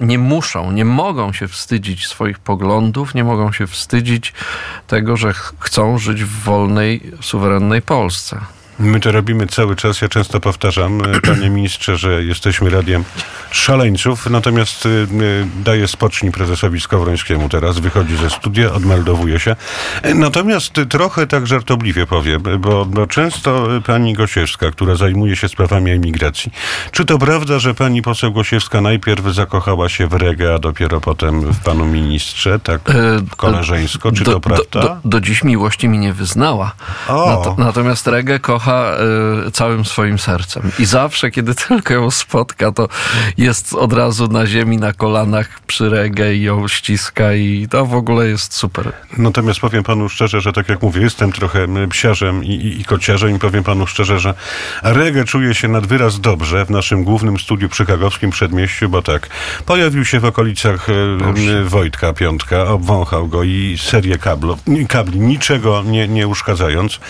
nie 0.00 0.18
muszą, 0.18 0.72
nie 0.72 0.84
mogą 0.84 1.32
się 1.32 1.48
wstydzić 1.48 2.06
swoich 2.06 2.38
poglądów, 2.38 3.14
nie 3.14 3.24
mogą 3.24 3.52
się 3.52 3.66
wstydzić 3.66 4.32
tego, 4.86 5.16
że 5.16 5.32
chcą 5.58 5.98
żyć 5.98 6.24
w 6.24 6.42
wolnej, 6.42 7.12
suwerennej 7.20 7.82
Polsce. 7.82 8.40
My 8.80 9.00
to 9.00 9.12
robimy 9.12 9.46
cały 9.46 9.76
czas. 9.76 10.00
Ja 10.00 10.08
często 10.08 10.40
powtarzam, 10.40 11.02
e, 11.04 11.20
panie 11.20 11.50
ministrze, 11.50 11.96
że 11.96 12.24
jesteśmy 12.24 12.70
radiem 12.70 13.04
szaleńców, 13.50 14.30
natomiast 14.30 14.86
e, 14.86 14.88
e, 14.88 15.06
daję 15.64 15.88
spocznij 15.88 16.32
prezesowi 16.32 16.80
Skowrońskiemu 16.80 17.48
teraz, 17.48 17.78
wychodzi 17.78 18.16
ze 18.16 18.30
studia, 18.30 18.72
odmeldowuje 18.72 19.40
się. 19.40 19.56
Natomiast 20.14 20.72
trochę 20.88 21.26
tak 21.26 21.46
żartobliwie 21.46 22.06
powiem, 22.06 22.42
bo, 22.58 22.84
bo 22.84 23.06
często 23.06 23.68
pani 23.86 24.14
Gosiewska, 24.14 24.70
która 24.70 24.94
zajmuje 24.94 25.36
się 25.36 25.48
sprawami 25.48 25.90
emigracji, 25.90 26.52
czy 26.92 27.04
to 27.04 27.18
prawda, 27.18 27.58
że 27.58 27.74
pani 27.74 28.02
poseł 28.02 28.32
Gosiewska 28.32 28.80
najpierw 28.80 29.24
zakochała 29.24 29.88
się 29.88 30.06
w 30.06 30.12
reggae, 30.12 30.54
a 30.54 30.58
dopiero 30.58 31.00
potem 31.00 31.40
w 31.40 31.58
panu 31.58 31.86
ministrze, 31.86 32.60
tak 32.60 32.80
koleżeńsko, 33.36 34.12
czy 34.12 34.24
do, 34.24 34.32
to 34.32 34.40
prawda? 34.40 34.64
Do, 34.70 34.80
do, 34.80 34.96
do 35.04 35.20
dziś 35.20 35.44
miłości 35.44 35.88
mi 35.88 35.98
nie 35.98 36.12
wyznała. 36.12 36.72
Nat 37.08 37.58
natomiast 37.58 38.06
reggae 38.06 38.38
kocha 38.38 38.69
kocha 38.70 38.96
y, 39.46 39.50
całym 39.50 39.84
swoim 39.84 40.18
sercem. 40.18 40.70
I 40.78 40.84
zawsze, 40.84 41.30
kiedy 41.30 41.54
tylko 41.68 41.94
ją 41.94 42.10
spotka, 42.10 42.72
to 42.72 42.88
jest 43.38 43.74
od 43.74 43.92
razu 43.92 44.28
na 44.28 44.46
ziemi, 44.46 44.76
na 44.76 44.92
kolanach 44.92 45.60
przy 45.66 45.88
reggae 45.88 46.34
i 46.34 46.42
ją 46.42 46.68
ściska 46.68 47.34
i 47.34 47.66
to 47.70 47.86
w 47.86 47.94
ogóle 47.94 48.26
jest 48.26 48.54
super. 48.54 48.92
Natomiast 49.18 49.60
powiem 49.60 49.82
panu 49.82 50.08
szczerze, 50.08 50.40
że 50.40 50.52
tak 50.52 50.68
jak 50.68 50.82
mówię, 50.82 51.02
jestem 51.02 51.32
trochę 51.32 51.66
psiarzem 51.88 52.44
i, 52.44 52.50
i, 52.50 52.80
i 52.80 52.84
kociarzem 52.84 53.36
i 53.36 53.38
powiem 53.38 53.64
panu 53.64 53.86
szczerze, 53.86 54.18
że 54.18 54.34
reggae 54.82 55.24
czuje 55.24 55.54
się 55.54 55.68
nad 55.68 55.86
wyraz 55.86 56.20
dobrze 56.20 56.64
w 56.64 56.70
naszym 56.70 57.04
głównym 57.04 57.38
studiu 57.38 57.68
przy 57.68 57.86
Kagowskim 57.86 58.30
Przedmieściu, 58.30 58.88
bo 58.88 59.02
tak, 59.02 59.28
pojawił 59.66 60.04
się 60.04 60.20
w 60.20 60.24
okolicach 60.24 60.86
Boże. 61.18 61.64
Wojtka 61.64 62.12
Piątka, 62.12 62.64
obwąchał 62.64 63.28
go 63.28 63.42
i 63.42 63.76
serię 63.80 64.18
kablo, 64.18 64.58
kabli, 64.88 65.20
niczego 65.20 65.82
nie, 65.86 66.08
nie 66.08 66.28
uszkadzając. 66.28 67.00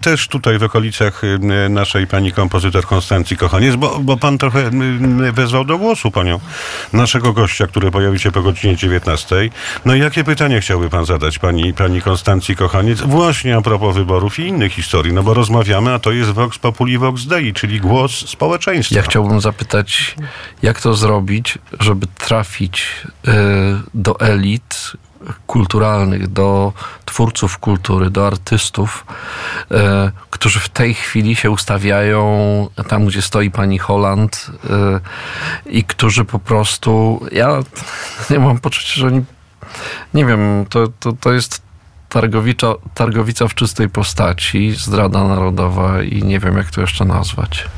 Też 0.00 0.28
tutaj 0.28 0.58
w 0.60 0.62
okolicach 0.62 1.24
y, 1.24 1.38
naszej 1.68 2.06
pani 2.06 2.32
kompozytor 2.32 2.86
Konstancji 2.86 3.36
Kochaniec, 3.36 3.76
bo, 3.76 3.98
bo 4.00 4.16
pan 4.16 4.38
trochę 4.38 4.70
wezwał 5.32 5.64
do 5.64 5.78
głosu 5.78 6.10
panią, 6.10 6.40
naszego 6.92 7.32
gościa, 7.32 7.66
który 7.66 7.90
pojawi 7.90 8.18
się 8.18 8.32
po 8.32 8.42
godzinie 8.42 8.76
19. 8.76 9.50
No 9.84 9.94
i 9.94 10.00
jakie 10.00 10.24
pytanie 10.24 10.60
chciałby 10.60 10.90
pan 10.90 11.04
zadać 11.04 11.38
pani, 11.38 11.74
pani 11.74 12.02
Konstancji 12.02 12.56
Kochaniec? 12.56 13.00
Właśnie 13.00 13.56
a 13.56 13.60
propos 13.60 13.96
wyborów 13.96 14.38
i 14.38 14.42
innych 14.42 14.72
historii, 14.72 15.12
no 15.12 15.22
bo 15.22 15.34
rozmawiamy, 15.34 15.94
a 15.94 15.98
to 15.98 16.12
jest 16.12 16.30
Vox 16.30 16.58
Populi 16.58 16.98
Vox 16.98 17.26
Dei, 17.26 17.52
czyli 17.52 17.80
głos 17.80 18.28
społeczeństwa. 18.28 18.96
Ja 18.96 19.02
chciałbym 19.02 19.40
zapytać, 19.40 20.16
jak 20.62 20.80
to 20.80 20.94
zrobić, 20.94 21.58
żeby 21.80 22.06
trafić 22.18 22.86
y, 23.28 23.30
do 23.94 24.20
elit, 24.20 24.92
kulturalnych, 25.46 26.28
do 26.28 26.72
twórców 27.04 27.58
kultury, 27.58 28.10
do 28.10 28.26
artystów, 28.26 29.06
e, 29.70 30.12
którzy 30.30 30.60
w 30.60 30.68
tej 30.68 30.94
chwili 30.94 31.36
się 31.36 31.50
ustawiają 31.50 32.68
tam, 32.88 33.06
gdzie 33.06 33.22
stoi 33.22 33.50
pani 33.50 33.78
Holland 33.78 34.50
e, 34.70 35.00
i 35.66 35.84
którzy 35.84 36.24
po 36.24 36.38
prostu, 36.38 37.20
ja 37.32 37.48
nie 38.30 38.38
mam 38.38 38.58
poczucia, 38.58 38.94
że 38.94 39.06
oni, 39.06 39.24
nie 40.14 40.24
wiem, 40.24 40.66
to, 40.68 40.88
to, 41.00 41.12
to 41.12 41.32
jest 41.32 41.62
targowicza, 42.08 42.74
targowica 42.94 43.48
w 43.48 43.54
czystej 43.54 43.88
postaci, 43.88 44.72
zdrada 44.72 45.24
narodowa 45.24 46.02
i 46.02 46.22
nie 46.22 46.38
wiem, 46.38 46.56
jak 46.56 46.70
to 46.70 46.80
jeszcze 46.80 47.04
nazwać. 47.04 47.68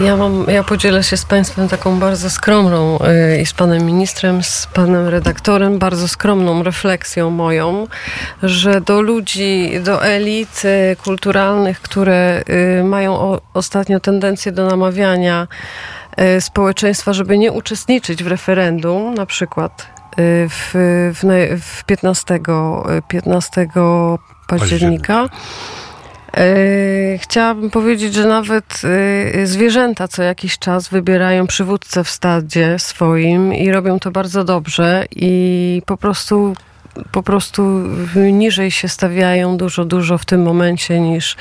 Ja, 0.00 0.16
mam, 0.16 0.44
ja 0.48 0.64
podzielę 0.64 1.02
się 1.02 1.16
z 1.16 1.24
Państwem 1.24 1.68
taką 1.68 1.98
bardzo 1.98 2.30
skromną 2.30 2.98
yy, 3.30 3.40
i 3.40 3.46
z 3.46 3.52
Panem 3.52 3.86
Ministrem, 3.86 4.42
z 4.42 4.68
Panem 4.74 5.08
Redaktorem, 5.08 5.78
bardzo 5.78 6.08
skromną 6.08 6.62
refleksją 6.62 7.30
moją, 7.30 7.86
że 8.42 8.80
do 8.80 9.00
ludzi, 9.00 9.70
do 9.84 10.04
elit 10.04 10.62
y, 10.64 10.96
kulturalnych, 10.96 11.80
które 11.80 12.42
y, 12.80 12.84
mają 12.84 13.38
ostatnio 13.54 14.00
tendencję 14.00 14.52
do 14.52 14.66
namawiania 14.66 15.48
y, 16.36 16.40
społeczeństwa, 16.40 17.12
żeby 17.12 17.38
nie 17.38 17.52
uczestniczyć 17.52 18.24
w 18.24 18.26
referendum, 18.26 19.14
na 19.14 19.26
przykład 19.26 19.86
w, 20.48 20.70
w, 21.14 21.60
w 21.62 21.84
15, 21.84 22.40
15 23.08 23.68
października. 24.46 25.24
E, 25.24 25.28
chciałabym 27.18 27.70
powiedzieć, 27.70 28.14
że 28.14 28.28
nawet 28.28 28.82
e, 28.84 29.46
zwierzęta 29.46 30.08
co 30.08 30.22
jakiś 30.22 30.58
czas 30.58 30.88
wybierają 30.88 31.46
przywódcę 31.46 32.04
w 32.04 32.08
stadzie 32.08 32.78
swoim 32.78 33.54
i 33.54 33.72
robią 33.72 33.98
to 33.98 34.10
bardzo 34.10 34.44
dobrze 34.44 35.06
i 35.10 35.82
po 35.86 35.96
prostu 35.96 36.54
po 37.12 37.22
prostu 37.22 37.62
niżej 38.16 38.70
się 38.70 38.88
stawiają 38.88 39.56
dużo, 39.56 39.84
dużo 39.84 40.18
w 40.18 40.24
tym 40.24 40.42
momencie 40.42 41.00
niż 41.00 41.36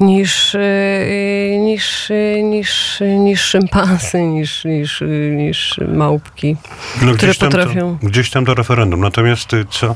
niż, 0.00 0.54
y, 0.54 1.58
niż, 1.60 2.10
y, 2.10 2.40
niż, 2.42 3.00
niż 3.18 3.40
szympansy, 3.40 4.22
niż, 4.22 4.64
niż, 4.64 5.02
niż 5.36 5.80
małpki, 5.88 6.56
no, 7.02 7.12
które 7.14 7.34
potrafią... 7.34 7.98
To, 8.00 8.06
gdzieś 8.06 8.30
tam 8.30 8.44
do 8.44 8.54
referendum. 8.54 9.00
Natomiast 9.00 9.52
y, 9.52 9.66
co 9.70 9.94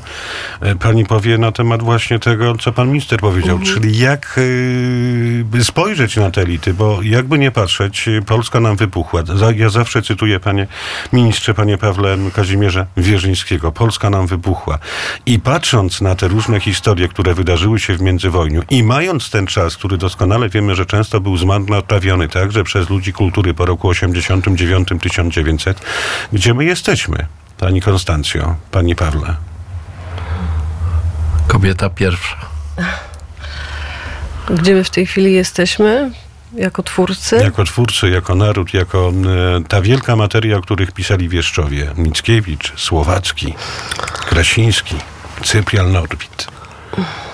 pani 0.79 1.05
powie 1.05 1.37
na 1.37 1.51
temat 1.51 1.83
właśnie 1.83 2.19
tego, 2.19 2.57
co 2.57 2.71
pan 2.71 2.87
minister 2.87 3.19
powiedział, 3.19 3.57
mhm. 3.57 3.75
czyli 3.75 3.97
jak 3.97 4.35
y, 4.37 5.63
spojrzeć 5.63 6.15
na 6.17 6.31
te 6.31 6.41
elity, 6.41 6.73
bo 6.73 7.01
jakby 7.01 7.39
nie 7.39 7.51
patrzeć, 7.51 8.09
Polska 8.25 8.59
nam 8.59 8.75
wypuchła. 8.75 9.23
Ja 9.55 9.69
zawsze 9.69 10.01
cytuję 10.01 10.39
panie 10.39 10.67
ministrze, 11.13 11.53
panie 11.53 11.77
Pawle 11.77 12.17
Kazimierze 12.33 12.85
Wierzyńskiego. 12.97 13.71
Polska 13.71 14.09
nam 14.09 14.27
wybuchła. 14.27 14.79
I 15.25 15.39
patrząc 15.39 16.01
na 16.01 16.15
te 16.15 16.27
różne 16.27 16.59
historie, 16.59 17.07
które 17.07 17.33
wydarzyły 17.33 17.79
się 17.79 17.97
w 17.97 18.01
międzywojniu 18.01 18.61
i 18.69 18.83
mając 18.83 19.29
ten 19.29 19.47
czas, 19.47 19.77
który 19.77 19.94
doskonale 19.97 20.49
wiemy, 20.49 20.75
że 20.75 20.85
często 20.85 21.21
był 21.21 21.37
zmarnotrawiony 21.37 22.27
także 22.27 22.63
przez 22.63 22.89
ludzi 22.89 23.13
kultury 23.13 23.53
po 23.53 23.65
roku 23.65 23.91
89-1900. 23.91 25.73
Gdzie 26.33 26.53
my 26.53 26.65
jesteśmy, 26.65 27.25
pani 27.57 27.81
Konstancjo, 27.81 28.55
pani 28.71 28.95
Pawle? 28.95 29.35
Kobieta 31.47 31.89
pierwsza. 31.89 32.37
Gdzie 34.49 34.75
my 34.75 34.83
w 34.83 34.89
tej 34.89 35.05
chwili 35.05 35.33
jesteśmy? 35.33 36.11
jako 36.55 36.83
twórcy. 36.83 37.35
Jako 37.35 37.63
twórcy, 37.63 38.09
jako 38.09 38.35
naród, 38.35 38.73
jako 38.73 39.13
e, 39.59 39.63
ta 39.63 39.81
wielka 39.81 40.15
materia, 40.15 40.57
o 40.57 40.61
których 40.61 40.91
pisali 40.91 41.29
wieszczowie. 41.29 41.91
Mickiewicz, 41.97 42.73
Słowacki, 42.75 43.53
Krasiński, 44.29 44.95
Cyprian 45.43 45.91
Norwid. 45.91 46.47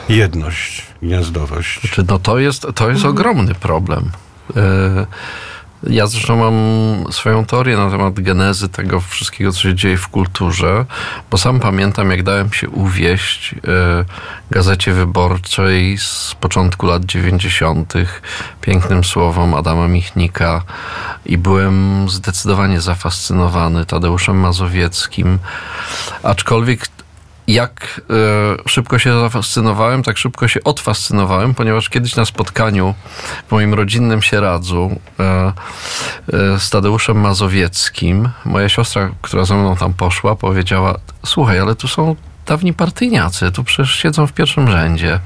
Jedność, 0.09 0.85
gniazdowość. 1.01 1.81
Znaczy, 1.81 2.03
no 2.07 2.19
to 2.19 2.39
jest, 2.39 2.67
to 2.75 2.89
jest 2.89 3.05
ogromny 3.05 3.55
problem. 3.55 4.11
E, 4.55 5.05
Ja 5.83 6.07
zresztą 6.07 6.37
mam 6.37 6.53
swoją 7.11 7.45
teorię 7.45 7.77
na 7.77 7.89
temat 7.89 8.13
genezy 8.19 8.69
tego 8.69 8.99
wszystkiego, 8.99 9.51
co 9.51 9.59
się 9.59 9.75
dzieje 9.75 9.97
w 9.97 10.07
kulturze, 10.07 10.85
bo 11.31 11.37
sam 11.37 11.59
pamiętam, 11.59 12.11
jak 12.11 12.23
dałem 12.23 12.53
się 12.53 12.69
uwieść 12.69 13.55
e, 13.55 14.05
gazecie 14.51 14.93
wyborczej 14.93 15.97
z 15.97 16.35
początku 16.39 16.85
lat 16.87 17.05
90. 17.05 17.93
pięknym 18.61 19.03
słowom 19.03 19.53
Adama 19.53 19.87
Michnika 19.87 20.63
i 21.25 21.37
byłem 21.37 22.05
zdecydowanie 22.09 22.81
zafascynowany 22.81 23.85
Tadeuszem 23.85 24.39
Mazowieckim, 24.39 25.39
aczkolwiek 26.23 26.87
jak 27.53 28.01
e, 28.65 28.69
szybko 28.69 28.99
się 28.99 29.19
zafascynowałem, 29.19 30.03
tak 30.03 30.17
szybko 30.17 30.47
się 30.47 30.63
odfascynowałem, 30.63 31.53
ponieważ 31.53 31.89
kiedyś 31.89 32.15
na 32.15 32.25
spotkaniu 32.25 32.93
w 33.47 33.51
moim 33.51 33.73
rodzinnym 33.73 34.21
Sieradzu 34.21 34.99
e, 35.19 35.23
e, 35.23 35.53
z 36.59 36.69
Tadeuszem 36.69 37.19
Mazowieckim, 37.19 38.29
moja 38.45 38.69
siostra, 38.69 39.09
która 39.21 39.45
ze 39.45 39.55
mną 39.55 39.75
tam 39.75 39.93
poszła, 39.93 40.35
powiedziała: 40.35 40.95
Słuchaj, 41.25 41.59
ale 41.59 41.75
tu 41.75 41.87
są 41.87 42.15
dawni 42.45 42.73
partyjniacy, 42.73 43.51
tu 43.51 43.63
przecież 43.63 43.95
siedzą 43.95 44.27
w 44.27 44.33
pierwszym 44.33 44.71
rzędzie. 44.71 45.19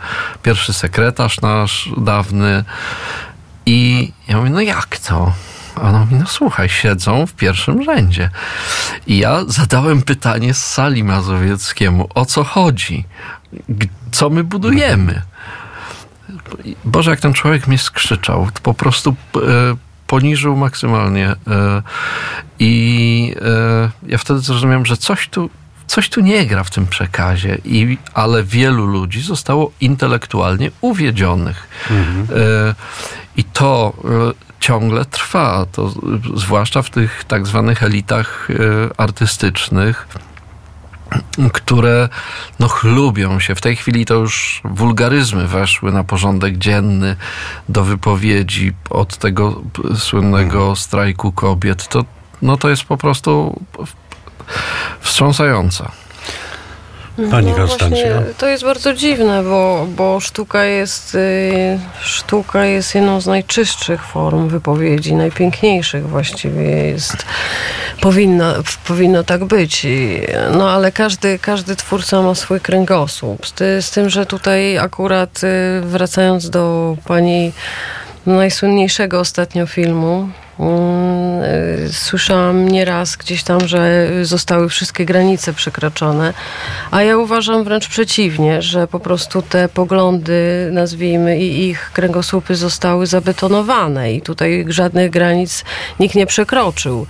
Pierwszy 0.44 0.74
sekretarz 0.74 1.42
nasz 1.42 1.90
dawny. 1.98 2.64
I 3.66 4.12
ja 4.28 4.38
mówię: 4.38 4.50
No 4.50 4.62
jak 4.62 4.98
to? 4.98 5.34
A 5.76 5.82
ona 5.82 6.00
mówi, 6.00 6.16
no 6.16 6.26
słuchaj, 6.28 6.70
siedzą 6.70 7.26
w 7.26 7.34
pierwszym 7.34 7.84
rzędzie. 7.84 8.30
I 9.08 9.18
ja 9.18 9.46
zadałem 9.48 10.02
pytanie 10.02 10.54
z 10.54 10.66
sali 10.66 11.04
mazowieckiemu, 11.04 12.10
o 12.16 12.26
co 12.26 12.44
chodzi? 12.44 13.06
Co 14.12 14.30
my 14.30 14.44
budujemy? 14.44 15.22
Boże, 16.86 17.12
jak 17.12 17.20
ten 17.20 17.34
człowiek 17.34 17.68
mnie 17.68 17.78
skrzyczał, 17.78 18.48
to 18.54 18.62
po 18.62 18.74
prostu 18.74 19.16
e, 19.36 19.40
poniżył 20.08 20.56
maksymalnie. 20.56 21.28
E, 21.30 21.36
I 22.60 23.36
e, 23.42 23.90
ja 24.08 24.18
wtedy 24.18 24.40
zrozumiałem, 24.40 24.86
że 24.86 24.98
coś 24.98 25.28
tu, 25.28 25.50
coś 25.88 26.10
tu 26.10 26.22
nie 26.22 26.46
gra 26.46 26.64
w 26.64 26.70
tym 26.70 26.88
przekazie, 26.88 27.58
I, 27.66 27.98
ale 28.14 28.44
wielu 28.44 28.86
ludzi 28.86 29.22
zostało 29.22 29.72
intelektualnie 29.82 30.72
uwiedzionych. 30.82 31.68
E, 31.92 32.76
I 33.38 33.44
to 33.44 33.94
e, 34.04 34.45
ciągle 34.60 35.06
trwa, 35.06 35.66
to 35.72 35.92
zwłaszcza 36.36 36.82
w 36.82 36.90
tych 36.90 37.24
tak 37.24 37.48
zwanych 37.48 37.84
elitach 37.84 38.48
e, 38.50 38.54
artystycznych, 38.98 40.08
które 41.54 42.10
no, 42.60 42.68
chlubią 42.68 43.40
się. 43.40 43.56
W 43.56 43.62
tej 43.62 43.76
chwili 43.76 44.06
to 44.06 44.14
już 44.14 44.62
wulgaryzmy 44.64 45.48
weszły 45.48 45.92
na 45.92 46.04
porządek 46.04 46.58
dzienny 46.58 47.16
do 47.70 47.84
wypowiedzi 47.84 48.74
od 48.90 49.18
tego 49.18 49.62
słynnego 49.96 50.76
strajku 50.76 51.32
kobiet. 51.32 51.88
To, 51.88 52.06
no, 52.42 52.58
to 52.58 52.70
jest 52.70 52.84
po 52.84 52.98
prostu 52.98 53.60
wstrząsające. 55.00 55.92
Pani 57.32 57.52
No 57.52 57.56
Konstancja. 57.56 58.24
To 58.38 58.48
jest 58.48 58.64
bardzo 58.64 58.94
dziwne, 58.94 59.44
bo, 59.44 59.88
bo 59.96 60.20
sztuka 60.20 60.64
jest 60.64 61.16
y, 61.16 61.80
sztuka 62.02 62.66
jest 62.66 62.96
jedną 62.96 63.22
z 63.22 63.28
najczystszych 63.28 64.04
form 64.04 64.48
wypowiedzi, 64.48 65.16
najpiękniejszych 65.16 66.10
właściwie 66.10 66.64
jest. 66.64 67.26
Powinno, 68.02 68.54
powinno 68.88 69.24
tak 69.24 69.46
być. 69.46 69.88
No 70.58 70.70
ale 70.70 70.92
każdy, 70.92 71.40
każdy 71.40 71.76
twórca 71.76 72.22
ma 72.22 72.36
swój 72.36 72.60
kręgosłup. 72.60 73.48
Z, 73.48 73.86
z 73.86 73.92
tym, 73.92 74.10
że 74.10 74.26
tutaj 74.26 74.78
akurat 74.78 75.42
y, 75.44 75.82
wracając 75.82 76.50
do 76.50 76.96
pani 77.06 77.52
najsłynniejszego 78.26 79.20
ostatnio 79.20 79.66
filmu. 79.68 80.30
mm, 80.60 81.44
y, 81.44 81.94
Słyszałam 81.94 82.68
nieraz 82.70 83.16
gdzieś 83.16 83.44
tam, 83.44 83.68
że 83.68 84.08
zostały 84.22 84.70
wszystkie 84.70 85.06
granice 85.06 85.54
przekroczone, 85.54 86.34
a 86.92 87.04
ja 87.04 87.18
uważam 87.18 87.64
wręcz 87.64 87.88
przeciwnie, 87.88 88.62
że 88.62 88.88
po 88.88 89.00
prostu 89.00 89.42
te 89.42 89.70
poglądy, 89.70 90.70
nazwijmy, 90.72 91.40
i 91.40 91.68
ich 91.70 91.92
kręgosłupy 91.94 92.56
zostały 92.56 93.08
zabetonowane 93.08 94.14
i 94.14 94.22
tutaj 94.22 94.66
żadnych 94.68 95.10
granic 95.12 95.64
nikt 96.00 96.16
nie 96.16 96.26
przekroczył. 96.26 97.08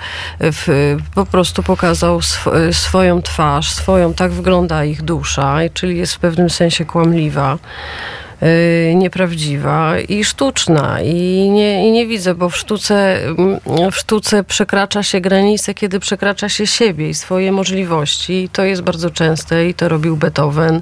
Po 1.16 1.26
prostu 1.26 1.64
pokazał 1.64 2.18
sw- 2.20 2.74
swoją 2.74 3.22
twarz, 3.22 3.72
swoją, 3.72 4.14
tak 4.14 4.32
wygląda 4.32 4.86
ich 4.86 5.02
dusza, 5.02 5.58
czyli 5.74 5.98
jest 5.98 6.14
w 6.14 6.20
pewnym 6.20 6.50
sensie 6.50 6.86
kłamliwa 6.86 7.58
nieprawdziwa 8.96 10.00
i 10.00 10.24
sztuczna. 10.24 11.02
I 11.02 11.50
nie, 11.50 11.90
I 11.90 11.92
nie 11.92 12.08
widzę, 12.08 12.36
bo 12.36 12.50
w 12.50 12.58
sztuce, 12.58 13.26
mm, 13.26 13.92
w 13.92 13.96
sztuce 13.96 14.44
przekracza 14.44 15.04
się 15.04 15.22
granice, 15.22 15.74
kiedy 15.74 16.00
przekracza 16.00 16.50
się 16.50 16.68
siebie 16.68 17.10
i 17.10 17.14
swoje 17.14 17.52
możliwości. 17.52 18.34
I 18.34 18.50
to 18.50 18.64
jest 18.64 18.82
bardzo 18.82 19.10
częste 19.10 19.68
i 19.70 19.74
to 19.74 19.90
robił 19.90 20.18
Beethoven 20.18 20.82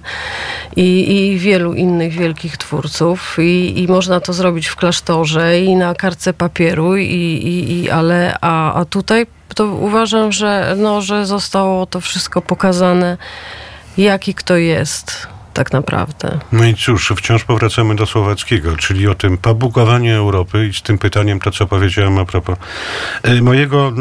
i, 0.76 1.16
i 1.16 1.40
wielu 1.40 1.74
innych 1.74 2.14
wielkich 2.14 2.58
twórców. 2.58 3.38
I, 3.40 3.84
I 3.84 3.88
można 3.88 4.20
to 4.20 4.34
zrobić 4.34 4.68
w 4.68 4.76
klasztorze 4.76 5.60
i 5.60 5.76
na 5.76 5.96
kartce 5.96 6.34
papieru, 6.34 6.98
i, 6.98 7.06
i, 7.06 7.74
i, 7.74 7.90
ale 7.90 8.38
a, 8.42 8.74
a 8.74 8.86
tutaj 8.86 9.26
to 9.56 9.66
uważam, 9.66 10.32
że, 10.32 10.76
no, 10.78 11.02
że 11.02 11.26
zostało 11.26 11.86
to 11.86 12.02
wszystko 12.02 12.42
pokazane, 12.42 13.18
jaki 13.98 14.34
kto 14.34 14.58
jest 14.58 15.28
tak 15.54 15.74
naprawdę. 15.74 16.40
No 16.52 16.66
i 16.66 16.76
cóż, 16.76 17.14
wciąż 17.18 17.44
powracamy 17.44 17.96
do 17.96 18.06
Słowackiego, 18.06 18.76
czyli 18.76 19.08
o 19.08 19.16
tym 19.16 19.38
pabukowaniu 19.38 20.16
Europy 20.16 20.68
i 20.68 20.74
z 20.74 20.82
tym 20.82 20.98
pytaniem 20.98 21.40
to, 21.40 21.52
co 21.52 21.68
powiedziałem 21.68 22.18
a 22.18 22.26
propos 22.26 22.58
e, 23.24 23.42
mojego 23.42 23.94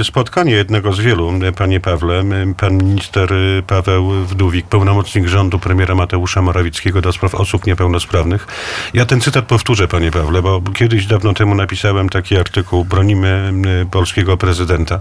e, 0.00 0.04
spotkania, 0.04 0.56
jednego 0.56 0.92
z 0.92 1.00
wielu, 1.00 1.32
e, 1.42 1.52
panie 1.52 1.80
Pawle, 1.80 2.24
pan 2.56 2.76
minister 2.76 3.32
Paweł 3.66 4.10
Wdówik, 4.10 4.66
pełnomocnik 4.66 5.26
rządu 5.26 5.58
premiera 5.58 5.94
Mateusza 5.94 6.42
Morawieckiego 6.42 7.00
do 7.00 7.12
spraw 7.12 7.34
osób 7.34 7.66
niepełnosprawnych. 7.66 8.46
Ja 8.94 9.06
ten 9.06 9.20
cytat 9.20 9.44
powtórzę, 9.44 9.88
panie 9.88 10.10
Pawle, 10.10 10.42
bo 10.42 10.60
kiedyś 10.74 11.06
dawno 11.06 11.34
temu 11.34 11.54
napisałem 11.54 12.08
taki 12.08 12.36
artykuł 12.36 12.84
Bronimy 12.84 13.52
polskiego 13.90 14.36
prezydenta. 14.36 15.00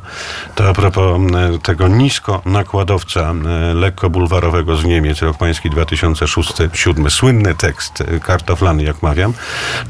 To 0.56 0.70
a 0.70 0.74
propos 0.74 1.22
tego 1.64 1.88
nisko 1.88 2.42
nakładowca 2.46 3.34
lekko 3.74 4.10
bulwarowego 4.10 4.78
z 4.78 4.86
Niemiec, 4.86 5.22
rok 5.22 5.38
pański 5.38 5.67
2006-2007, 5.70 7.10
słynny 7.10 7.56
tekst, 7.56 8.02
e, 8.02 8.20
kartoflany, 8.20 8.84
jak 8.84 9.02
mawiam. 9.02 9.34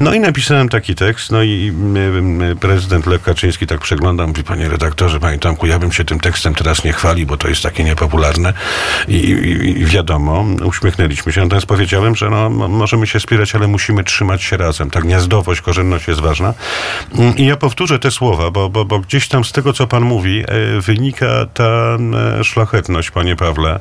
No 0.00 0.14
i 0.14 0.20
napisałem 0.20 0.68
taki 0.68 0.94
tekst, 0.94 1.30
no 1.30 1.42
i 1.42 1.72
prezydent 2.60 3.06
Lech 3.06 3.22
Kaczyński 3.22 3.66
tak 3.66 3.80
przegląda, 3.80 4.26
mówi, 4.26 4.44
panie 4.44 4.68
redaktorze, 4.68 5.20
panie 5.20 5.38
Tomku, 5.38 5.66
ja 5.66 5.78
bym 5.78 5.92
się 5.92 6.04
tym 6.04 6.20
tekstem 6.20 6.54
teraz 6.54 6.84
nie 6.84 6.92
chwalił, 6.92 7.26
bo 7.26 7.36
to 7.36 7.48
jest 7.48 7.62
takie 7.62 7.84
niepopularne 7.84 8.52
i, 9.08 9.14
i, 9.14 9.80
i 9.80 9.86
wiadomo, 9.86 10.44
uśmiechnęliśmy 10.64 11.32
się, 11.32 11.40
natomiast 11.40 11.66
powiedziałem, 11.66 12.16
że 12.16 12.30
no, 12.30 12.50
możemy 12.50 13.06
się 13.06 13.20
spierać, 13.20 13.54
ale 13.54 13.66
musimy 13.66 14.04
trzymać 14.04 14.42
się 14.42 14.56
razem. 14.56 14.90
Ta 14.90 15.00
gniazdowość, 15.00 15.60
korzenność 15.60 16.08
jest 16.08 16.20
ważna. 16.20 16.54
Mm, 17.14 17.36
I 17.36 17.46
ja 17.46 17.56
powtórzę 17.56 17.98
te 17.98 18.10
słowa, 18.10 18.50
bo, 18.50 18.68
bo, 18.68 18.84
bo 18.84 18.98
gdzieś 18.98 19.28
tam 19.28 19.44
z 19.44 19.52
tego, 19.52 19.72
co 19.72 19.86
pan 19.86 20.02
mówi, 20.02 20.44
e, 20.48 20.80
wynika 20.80 21.46
ta 21.54 21.98
szlachetność, 22.42 23.10
panie 23.10 23.36
Pawle, 23.36 23.80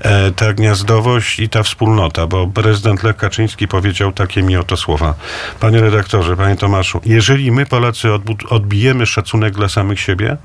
e, 0.00 0.30
ta 0.30 0.52
gniazdowość 0.52 1.29
i 1.38 1.48
ta 1.48 1.62
wspólnota, 1.62 2.26
bo 2.26 2.46
prezydent 2.46 3.02
Lech 3.02 3.16
Kaczyński 3.16 3.68
powiedział 3.68 4.12
takie 4.12 4.42
mi 4.42 4.56
oto 4.56 4.76
słowa. 4.76 5.14
Panie 5.60 5.80
redaktorze, 5.80 6.36
panie 6.36 6.56
Tomaszu, 6.56 7.00
jeżeli 7.04 7.52
my 7.52 7.66
Polacy 7.66 8.08
odbijemy 8.48 9.06
szacunek 9.06 9.54
dla 9.54 9.68
samych 9.68 10.00
siebie, 10.00 10.36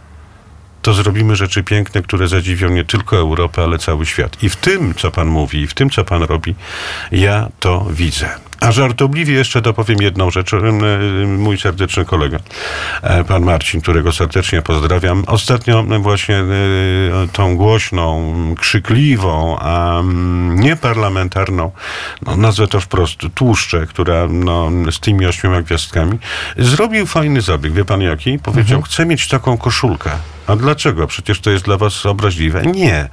to 0.85 0.93
zrobimy 0.93 1.35
rzeczy 1.35 1.63
piękne, 1.63 2.01
które 2.01 2.27
zadziwią 2.27 2.69
nie 2.69 2.83
tylko 2.83 3.17
Europę, 3.17 3.63
ale 3.63 3.77
cały 3.77 4.05
świat. 4.05 4.43
I 4.43 4.49
w 4.49 4.55
tym, 4.55 4.93
co 4.93 5.11
pan 5.11 5.27
mówi, 5.27 5.61
i 5.61 5.67
w 5.67 5.73
tym, 5.73 5.89
co 5.89 6.03
pan 6.03 6.23
robi, 6.23 6.55
ja 7.11 7.49
to 7.59 7.87
widzę. 7.89 8.29
A 8.59 8.71
żartobliwie 8.71 9.33
jeszcze 9.33 9.61
dopowiem 9.61 10.01
jedną 10.01 10.31
rzecz. 10.31 10.53
E, 10.53 10.57
Mój 11.27 11.57
serdeczny 11.57 12.05
kolega, 12.05 12.39
e, 13.01 13.23
pan 13.23 13.43
Marcin, 13.43 13.81
którego 13.81 14.11
serdecznie 14.11 14.61
pozdrawiam, 14.61 15.23
ostatnio 15.27 15.83
właśnie 15.83 16.35
e, 16.35 16.45
tą 17.33 17.57
głośną, 17.57 18.35
krzykliwą, 18.59 19.57
a 19.59 19.99
mm, 19.99 20.59
nieparlamentarną, 20.59 21.71
no, 22.25 22.35
nazwę 22.35 22.67
to 22.67 22.79
wprost, 22.79 23.19
tłuszczę, 23.35 23.87
która 23.87 24.27
no, 24.29 24.69
z 24.91 24.99
tymi 24.99 25.25
ośmioma 25.25 25.61
gwiazdkami, 25.61 26.19
zrobił 26.57 27.05
fajny 27.05 27.41
zabieg. 27.41 27.73
Wie 27.73 27.85
pan 27.85 28.01
jaki? 28.01 28.39
Powiedział, 28.39 28.81
chcę 28.81 29.05
mieć 29.05 29.27
taką 29.27 29.57
koszulkę. 29.57 30.11
A 30.47 30.55
dlaczego? 30.55 31.07
Przecież 31.07 31.39
to 31.39 31.51
jest 31.51 31.65
dla 31.65 31.77
was 31.77 32.05
obraźliwe. 32.05 32.61
Nie. 32.61 33.09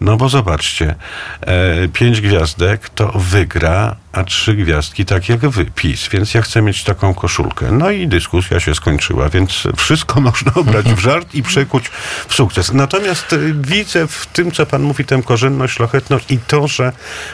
No 0.00 0.16
bo 0.16 0.28
zobaczcie, 0.28 0.94
e, 1.40 1.88
pięć 1.88 2.20
gwiazdek 2.20 2.88
to 2.88 3.12
wygra 3.14 3.96
a 4.12 4.24
trzy 4.24 4.54
gwiazdki 4.54 5.04
tak 5.04 5.28
jak 5.28 5.40
wy, 5.40 5.66
PiS, 5.74 6.08
więc 6.08 6.34
ja 6.34 6.42
chcę 6.42 6.62
mieć 6.62 6.84
taką 6.84 7.14
koszulkę. 7.14 7.72
No 7.72 7.90
i 7.90 8.08
dyskusja 8.08 8.60
się 8.60 8.74
skończyła, 8.74 9.28
więc 9.28 9.68
wszystko 9.76 10.20
można 10.30 10.54
obrać 10.54 10.92
w 10.92 10.98
żart 10.98 11.34
i 11.34 11.42
przekuć 11.42 11.84
w 12.28 12.34
sukces. 12.34 12.72
Natomiast 12.72 13.32
y, 13.32 13.54
widzę 13.54 14.06
w 14.06 14.26
tym, 14.26 14.50
co 14.50 14.66
pan 14.66 14.82
mówi, 14.82 15.04
tę 15.04 15.22
korzenność, 15.22 15.74
szlachetność 15.74 16.30
i 16.30 16.38
to, 16.38 16.68
że 16.68 16.92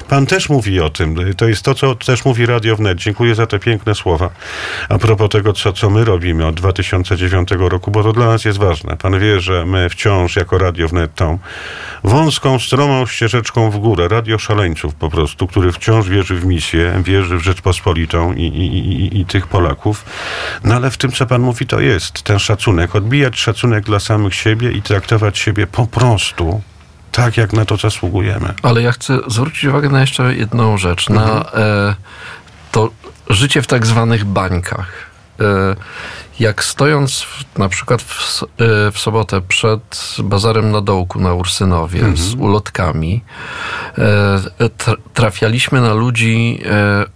pan 0.08 0.26
też 0.26 0.48
mówi 0.48 0.80
o 0.80 0.90
tym. 0.90 1.20
Y, 1.20 1.34
To 1.34 1.48
jest 1.48 1.62
to, 1.62 1.74
co 1.74 1.94
też 1.94 2.24
mówi 2.24 2.46
Radio 2.46 2.76
Wnet. 2.76 2.98
Dziękuję 2.98 3.34
za 3.34 3.46
te 3.46 3.58
piękne 3.58 3.94
słowa. 3.94 4.30
A 4.88 4.98
propos 4.98 5.30
tego, 5.30 5.52
co, 5.52 5.72
co 5.72 5.90
my 5.90 6.04
robimy 6.04 6.46
od 6.46 6.54
2009 6.54 7.48
roku, 7.58 7.90
bo 7.90 8.02
to 8.02 8.12
dla 8.12 8.26
nas 8.26 8.44
jest 8.44 8.58
ważne. 8.58 8.96
Pan 8.96 9.20
wie, 9.20 9.40
że 9.40 9.66
my 9.66 9.88
wciąż 9.88 10.36
jako 10.36 10.58
Radio 10.58 10.88
Wnet 10.88 11.14
tą 11.14 11.38
wąską, 12.04 12.58
stromą 12.58 13.06
ścieżeczką 13.06 13.70
w 13.70 13.78
górę, 13.78 14.08
radio 14.08 14.38
szaleńców 14.38 14.94
po 14.94 15.10
prostu, 15.10 15.46
który 15.46 15.72
wciąż 15.72 16.08
wierzy 16.08 16.34
w 16.34 16.44
misję, 16.44 16.67
wierzy 17.02 17.38
w 17.38 17.42
Rzeczpospolitą 17.42 18.32
i, 18.32 18.42
i, 18.42 18.78
i, 18.78 19.20
i 19.20 19.26
tych 19.26 19.46
Polaków. 19.46 20.04
No 20.64 20.74
ale 20.74 20.90
w 20.90 20.96
tym, 20.96 21.12
co 21.12 21.26
pan 21.26 21.42
mówi, 21.42 21.66
to 21.66 21.80
jest 21.80 22.22
ten 22.22 22.38
szacunek. 22.38 22.96
Odbijać 22.96 23.38
szacunek 23.38 23.84
dla 23.84 24.00
samych 24.00 24.34
siebie 24.34 24.72
i 24.72 24.82
traktować 24.82 25.38
siebie 25.38 25.66
po 25.66 25.86
prostu 25.86 26.62
tak, 27.12 27.36
jak 27.36 27.52
na 27.52 27.64
to 27.64 27.76
zasługujemy. 27.76 28.54
Ale 28.62 28.82
ja 28.82 28.92
chcę 28.92 29.18
zwrócić 29.26 29.64
uwagę 29.64 29.88
na 29.88 30.00
jeszcze 30.00 30.34
jedną 30.34 30.78
rzecz. 30.78 31.08
Na 31.08 31.52
e, 31.54 31.94
to 32.72 32.90
życie 33.30 33.62
w 33.62 33.66
tak 33.66 33.86
zwanych 33.86 34.24
bańkach. 34.24 35.07
E, 35.40 35.76
jak 36.40 36.64
stojąc 36.64 37.20
w, 37.20 37.58
na 37.58 37.68
przykład 37.68 38.02
w, 38.02 38.42
e, 38.42 38.46
w 38.92 38.98
sobotę 38.98 39.40
przed 39.40 40.16
bazarem 40.22 40.70
na 40.70 40.80
dołku 40.80 41.20
na 41.20 41.34
Ursynowie 41.34 42.16
z 42.16 42.34
ulotkami, 42.34 43.24
e, 43.98 44.02
tr- 44.58 44.96
trafialiśmy 45.14 45.80
na 45.80 45.94
ludzi 45.94 46.60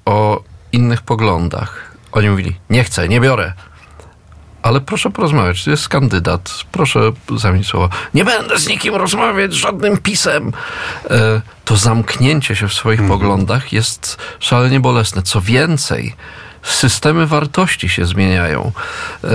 o 0.05 0.43
innych 0.73 1.03
poglądach. 1.03 1.97
Oni 2.13 2.31
mówili, 2.31 2.57
nie 2.71 2.85
chcę, 2.85 3.09
nie 3.09 3.21
biorę. 3.21 3.53
Ale 4.63 4.81
proszę 4.81 5.11
porozmawiać, 5.11 5.65
to 5.65 5.71
jest 5.71 5.89
kandydat. 5.89 6.51
Proszę 6.73 7.13
zamienić 7.37 7.67
słowo. 7.67 7.89
Nie 8.15 8.25
będę 8.25 8.59
z 8.59 8.69
nikim 8.69 8.95
rozmawiać, 8.95 9.55
żadnym 9.55 9.99
pisem. 9.99 10.53
To 11.65 11.77
zamknięcie 11.77 12.57
się 12.57 12.69
w 12.69 12.75
swoich 12.75 13.07
poglądach 13.09 13.73
jest 13.73 14.19
szalenie 14.41 14.81
bolesne. 14.81 15.23
Co 15.23 15.41
więcej, 15.41 16.15
systemy 16.63 17.27
wartości 17.27 17.89
się 17.89 18.07
zmieniają. 18.07 18.73
E, 19.25 19.29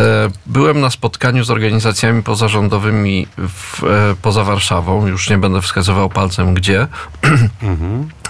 byłem 0.45 0.81
na 0.81 0.89
spotkaniu 0.89 1.43
z 1.43 1.49
organizacjami 1.49 2.23
pozarządowymi 2.23 3.27
w, 3.37 3.83
e, 3.83 4.15
poza 4.21 4.43
Warszawą, 4.43 5.07
już 5.07 5.29
nie 5.29 5.37
będę 5.37 5.61
wskazywał 5.61 6.09
palcem 6.09 6.53
gdzie. 6.53 6.87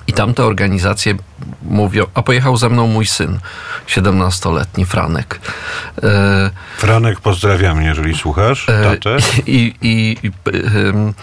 I 0.08 0.14
tamte 0.14 0.46
organizacje 0.46 1.16
mówią, 1.62 2.06
a 2.14 2.22
pojechał 2.22 2.58
ze 2.58 2.70
mną 2.70 2.88
mój 2.88 3.06
syn, 3.06 3.40
17-letni 3.88 4.86
Franek. 4.86 5.40
E, 6.04 6.52
Franek, 6.78 7.20
pozdrawiam, 7.20 7.82
jeżeli 7.82 8.16
słuchasz. 8.16 8.66
Tatę. 8.66 9.18
I, 9.48 9.74
i, 9.82 10.18
i, 10.24 10.32
ym, 10.76 11.14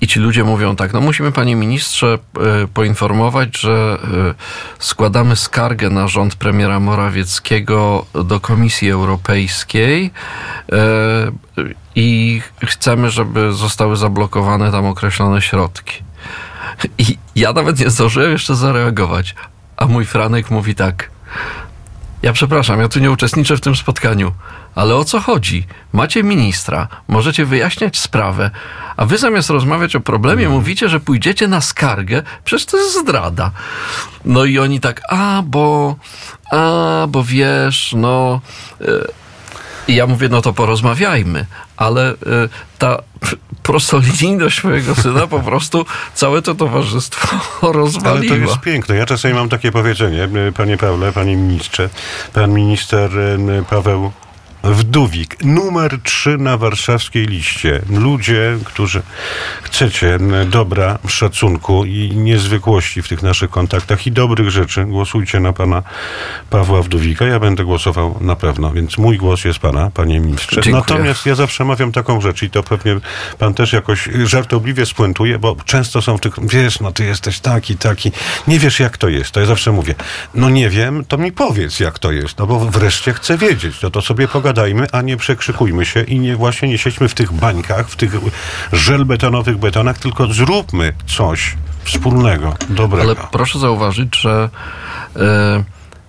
I 0.00 0.06
ci 0.06 0.20
ludzie 0.20 0.44
mówią 0.44 0.76
tak, 0.76 0.92
no 0.92 1.00
musimy 1.00 1.32
panie 1.32 1.56
ministrze 1.56 2.18
e, 2.62 2.66
poinformować, 2.74 3.58
że 3.58 3.98
e, 4.02 4.34
składamy 4.78 5.36
skargę 5.36 5.90
na 5.90 6.08
rząd 6.08 6.34
premiera 6.34 6.80
Morawieckiego 6.80 8.06
do 8.24 8.40
Komisji 8.40 8.90
Europejskiej 8.90 10.10
e, 10.72 10.76
i 11.94 12.40
chcemy, 12.64 13.10
żeby 13.10 13.52
zostały 13.52 13.96
zablokowane 13.96 14.72
tam 14.72 14.86
określone 14.86 15.42
środki. 15.42 16.02
I 16.98 17.18
ja 17.36 17.52
nawet 17.52 17.80
nie 17.80 17.90
zdążyłem 17.90 18.32
jeszcze 18.32 18.54
zareagować, 18.54 19.34
a 19.76 19.86
mój 19.86 20.04
Franek 20.04 20.50
mówi 20.50 20.74
tak. 20.74 21.10
Ja 22.22 22.32
przepraszam, 22.32 22.80
ja 22.80 22.88
tu 22.88 23.00
nie 23.00 23.10
uczestniczę 23.10 23.56
w 23.56 23.60
tym 23.60 23.76
spotkaniu. 23.76 24.32
Ale 24.74 24.96
o 24.96 25.04
co 25.04 25.20
chodzi? 25.20 25.66
Macie 25.92 26.22
ministra, 26.22 26.88
możecie 27.08 27.44
wyjaśniać 27.44 27.98
sprawę, 27.98 28.50
a 28.96 29.04
wy 29.04 29.18
zamiast 29.18 29.50
rozmawiać 29.50 29.96
o 29.96 30.00
problemie, 30.00 30.48
mówicie, 30.48 30.88
że 30.88 31.00
pójdziecie 31.00 31.48
na 31.48 31.60
skargę, 31.60 32.22
przecież 32.44 32.66
to 32.66 32.76
jest 32.76 33.00
zdrada. 33.00 33.50
No 34.24 34.44
i 34.44 34.58
oni 34.58 34.80
tak, 34.80 35.00
a 35.08 35.42
bo, 35.46 35.96
a 36.52 37.06
bo 37.08 37.24
wiesz, 37.24 37.94
no. 37.96 38.40
e, 38.80 38.84
I 39.88 39.94
ja 39.94 40.06
mówię, 40.06 40.28
no 40.28 40.42
to 40.42 40.52
porozmawiajmy, 40.52 41.46
ale 41.76 42.10
e, 42.10 42.14
ta 42.78 43.02
prostolinijność 43.62 44.64
mojego 44.64 44.94
syna 44.94 45.26
po 45.26 45.40
prostu 45.40 45.86
całe 46.14 46.42
to 46.42 46.54
towarzystwo 46.54 47.36
Ale 48.04 48.22
to 48.22 48.34
jest 48.36 48.60
piękne. 48.60 48.96
Ja 48.96 49.06
czasami 49.06 49.34
mam 49.34 49.48
takie 49.48 49.72
powiedzenie, 49.72 50.24
y, 50.48 50.52
panie 50.52 50.76
Pawle, 50.76 51.12
panie 51.12 51.36
ministrze, 51.36 51.88
pan 52.32 52.52
minister 52.52 53.18
y, 53.18 53.64
Paweł 53.70 54.12
Wdówik, 54.62 55.44
numer 55.44 55.98
3 56.02 56.38
na 56.38 56.56
warszawskiej 56.56 57.26
liście. 57.26 57.82
Ludzie, 57.90 58.58
którzy 58.64 59.02
chcecie 59.62 60.18
dobra, 60.46 60.98
szacunku 61.08 61.84
i 61.84 62.10
niezwykłości 62.16 63.02
w 63.02 63.08
tych 63.08 63.22
naszych 63.22 63.50
kontaktach 63.50 64.06
i 64.06 64.12
dobrych 64.12 64.50
rzeczy, 64.50 64.84
głosujcie 64.84 65.40
na 65.40 65.52
pana 65.52 65.82
Pawła 66.50 66.82
Wdówika. 66.82 67.24
Ja 67.24 67.40
będę 67.40 67.64
głosował 67.64 68.18
na 68.20 68.36
pewno, 68.36 68.72
więc 68.72 68.98
mój 68.98 69.16
głos 69.16 69.44
jest 69.44 69.58
pana, 69.58 69.90
panie 69.90 70.20
ministrze. 70.20 70.60
Dziękuję. 70.60 70.74
Natomiast 70.74 71.26
ja 71.26 71.34
zawsze 71.34 71.64
mawiam 71.64 71.92
taką 71.92 72.20
rzecz 72.20 72.42
i 72.42 72.50
to 72.50 72.62
pewnie 72.62 72.96
pan 73.38 73.54
też 73.54 73.72
jakoś 73.72 74.08
żartobliwie 74.24 74.86
spuentuje, 74.86 75.38
bo 75.38 75.56
często 75.64 76.02
są 76.02 76.18
w 76.18 76.20
tych, 76.20 76.34
wiesz, 76.42 76.80
no 76.80 76.92
ty 76.92 77.04
jesteś 77.04 77.40
taki, 77.40 77.76
taki, 77.76 78.12
nie 78.48 78.58
wiesz 78.58 78.80
jak 78.80 78.96
to 78.96 79.08
jest. 79.08 79.30
To 79.30 79.40
ja 79.40 79.46
zawsze 79.46 79.72
mówię, 79.72 79.94
no 80.34 80.50
nie 80.50 80.70
wiem, 80.70 81.04
to 81.04 81.18
mi 81.18 81.32
powiedz 81.32 81.80
jak 81.80 81.98
to 81.98 82.12
jest, 82.12 82.38
no 82.38 82.46
bo 82.46 82.58
wreszcie 82.60 83.12
chcę 83.12 83.38
wiedzieć. 83.38 83.82
No 83.82 83.90
to 83.90 84.02
sobie 84.02 84.26
pogadajmy, 84.48 84.86
a 84.92 85.02
nie 85.02 85.16
przekrzykujmy 85.16 85.84
się 85.84 86.02
i 86.02 86.18
nie 86.18 86.36
właśnie 86.36 86.68
nie 86.68 86.78
siedźmy 86.78 87.08
w 87.08 87.14
tych 87.14 87.32
bańkach, 87.32 87.88
w 87.88 87.96
tych 87.96 88.12
żelbetonowych 88.72 89.58
betonach, 89.58 89.98
tylko 89.98 90.26
zróbmy 90.26 90.92
coś 91.06 91.56
wspólnego, 91.84 92.56
dobrego. 92.68 93.02
Ale 93.02 93.28
proszę 93.30 93.58
zauważyć, 93.58 94.16
że 94.16 94.48
e, 95.16 95.64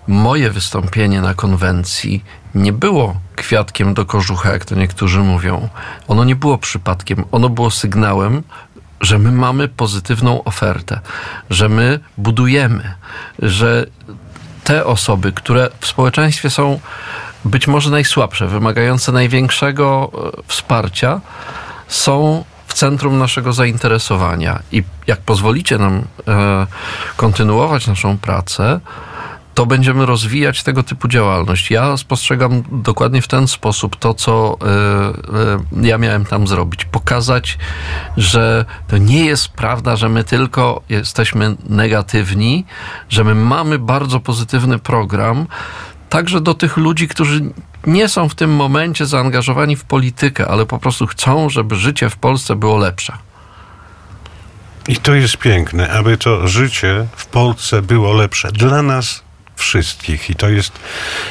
moje 0.08 0.50
wystąpienie 0.50 1.20
na 1.20 1.34
konwencji 1.34 2.24
nie 2.54 2.72
było 2.72 3.20
kwiatkiem 3.36 3.94
do 3.94 4.06
kożucha, 4.06 4.52
jak 4.52 4.64
to 4.64 4.74
niektórzy 4.74 5.20
mówią. 5.20 5.68
Ono 6.08 6.24
nie 6.24 6.36
było 6.36 6.58
przypadkiem, 6.58 7.24
ono 7.32 7.48
było 7.48 7.70
sygnałem, 7.70 8.42
że 9.00 9.18
my 9.18 9.32
mamy 9.32 9.68
pozytywną 9.68 10.44
ofertę, 10.44 11.00
że 11.50 11.68
my 11.68 12.00
budujemy, 12.18 12.94
że 13.38 13.86
te 14.64 14.84
osoby, 14.84 15.32
które 15.32 15.70
w 15.80 15.86
społeczeństwie 15.86 16.50
są 16.50 16.80
być 17.44 17.66
może 17.66 17.90
najsłabsze, 17.90 18.46
wymagające 18.46 19.12
największego 19.12 20.10
e, 20.14 20.42
wsparcia, 20.46 21.20
są 21.88 22.44
w 22.66 22.74
centrum 22.74 23.18
naszego 23.18 23.52
zainteresowania. 23.52 24.62
I 24.72 24.82
jak 25.06 25.20
pozwolicie 25.20 25.78
nam 25.78 26.02
e, 26.28 26.66
kontynuować 27.16 27.86
naszą 27.86 28.18
pracę, 28.18 28.80
to 29.54 29.66
będziemy 29.66 30.06
rozwijać 30.06 30.62
tego 30.62 30.82
typu 30.82 31.08
działalność. 31.08 31.70
Ja 31.70 31.96
spostrzegam 31.96 32.62
dokładnie 32.72 33.22
w 33.22 33.28
ten 33.28 33.48
sposób 33.48 33.96
to, 33.96 34.14
co 34.14 34.56
e, 34.60 34.66
e, 35.82 35.86
ja 35.88 35.98
miałem 35.98 36.24
tam 36.24 36.46
zrobić. 36.46 36.84
Pokazać, 36.84 37.58
że 38.16 38.64
to 38.88 38.98
nie 38.98 39.24
jest 39.24 39.48
prawda, 39.48 39.96
że 39.96 40.08
my 40.08 40.24
tylko 40.24 40.82
jesteśmy 40.88 41.56
negatywni, 41.68 42.64
że 43.08 43.24
my 43.24 43.34
mamy 43.34 43.78
bardzo 43.78 44.20
pozytywny 44.20 44.78
program, 44.78 45.46
także 46.10 46.40
do 46.40 46.54
tych 46.54 46.76
ludzi, 46.76 47.08
którzy 47.08 47.40
nie 47.86 48.08
są 48.08 48.28
w 48.28 48.34
tym 48.34 48.50
momencie 48.50 49.06
zaangażowani 49.06 49.76
w 49.76 49.84
politykę, 49.84 50.48
ale 50.48 50.66
po 50.66 50.78
prostu 50.78 51.06
chcą, 51.06 51.50
żeby 51.50 51.76
życie 51.76 52.10
w 52.10 52.16
Polsce 52.16 52.56
było 52.56 52.78
lepsze. 52.78 53.12
I 54.88 54.96
to 54.96 55.14
jest 55.14 55.36
piękne, 55.36 55.90
aby 55.90 56.16
to 56.16 56.48
życie 56.48 57.06
w 57.16 57.26
Polsce 57.26 57.82
było 57.82 58.12
lepsze 58.12 58.52
dla 58.52 58.82
nas 58.82 59.22
wszystkich. 59.60 60.30
I 60.30 60.34
to 60.34 60.48
jest, 60.48 60.72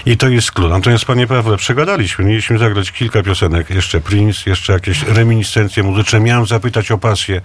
i 0.05 0.17
to 0.17 0.27
jest 0.27 0.51
klucz. 0.51 0.69
Natomiast, 0.71 1.05
panie 1.05 1.27
Pawle, 1.27 1.57
przegadaliśmy. 1.57 2.25
Mieliśmy 2.25 2.57
zagrać 2.57 2.91
kilka 2.91 3.23
piosenek. 3.23 3.69
Jeszcze 3.69 3.99
Prince, 4.01 4.45
jeszcze 4.45 4.73
jakieś 4.73 5.03
reminiscencje 5.03 5.83
muzyczne. 5.83 6.19
Miałem 6.19 6.45
zapytać 6.45 6.91
o 6.91 6.97
pasję, 6.97 7.41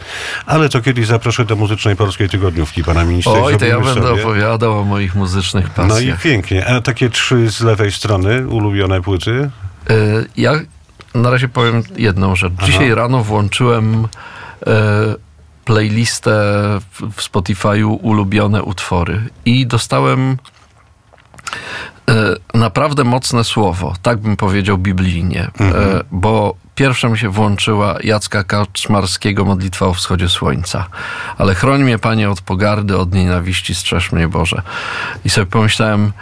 ale 0.46 0.68
to 0.68 0.80
kiedyś 0.80 1.06
zaproszę 1.06 1.44
do 1.44 1.56
Muzycznej 1.56 1.96
Polskiej 1.96 2.28
Tygodniówki 2.28 2.84
pana 2.84 3.04
ministra. 3.04 3.32
Oj, 3.32 3.56
to 3.58 3.64
ja 3.66 3.80
będę 3.80 3.94
sobie. 4.08 4.22
opowiadał 4.22 4.78
o 4.78 4.84
moich 4.84 5.14
muzycznych 5.14 5.66
No 5.76 5.84
i 5.84 5.88
pasjach. 5.88 6.22
pięknie. 6.22 6.66
A 6.66 6.80
takie 6.80 7.10
trzy 7.10 7.50
z 7.50 7.60
lewej 7.60 7.92
strony 7.92 8.48
ulubione 8.48 9.02
płyty? 9.02 9.50
Y, 9.90 10.26
Ja 10.36 10.52
na 11.14 11.30
razie 11.30 11.48
powiem 11.48 11.82
jedną 11.96 12.36
rzecz. 12.36 12.52
Dzisiaj 12.64 12.94
rano 12.94 13.24
włączyłem 13.24 14.08
e, 14.66 15.14
playlistę 15.64 16.30
w- 16.92 17.16
Spotify'u 17.30 17.98
ulubione 18.02 18.62
utwory 18.62 19.20
i 19.44 19.66
dostałem 19.66 20.30
e, 20.30 20.36
naprawdę 22.54 23.04
mocne 23.04 23.44
słowo, 23.44 23.94
tak 24.02 24.18
bym 24.18 24.36
powiedział 24.36 24.78
biblijnie, 24.78 25.50
e, 25.60 26.04
bo 26.10 26.54
pierwsza 26.74 27.08
mi 27.08 27.18
się 27.18 27.28
włączyła 27.28 27.96
Jacka 28.04 28.44
Kaczmarskiego 28.44 29.44
modlitwa 29.44 29.86
o 29.86 29.94
wschodzie 29.94 30.28
słońca. 30.28 30.86
Ale 31.38 31.54
chroń 31.54 31.82
mnie, 31.82 31.98
Panie, 31.98 32.30
od 32.30 32.40
pogardy, 32.40 32.98
od 32.98 33.14
nienawiści, 33.14 33.74
strzeż 33.74 34.12
mnie, 34.12 34.28
Boże. 34.28 34.62
I 35.24 35.30
sobie 35.30 35.46
pomyślałem, 35.46 36.12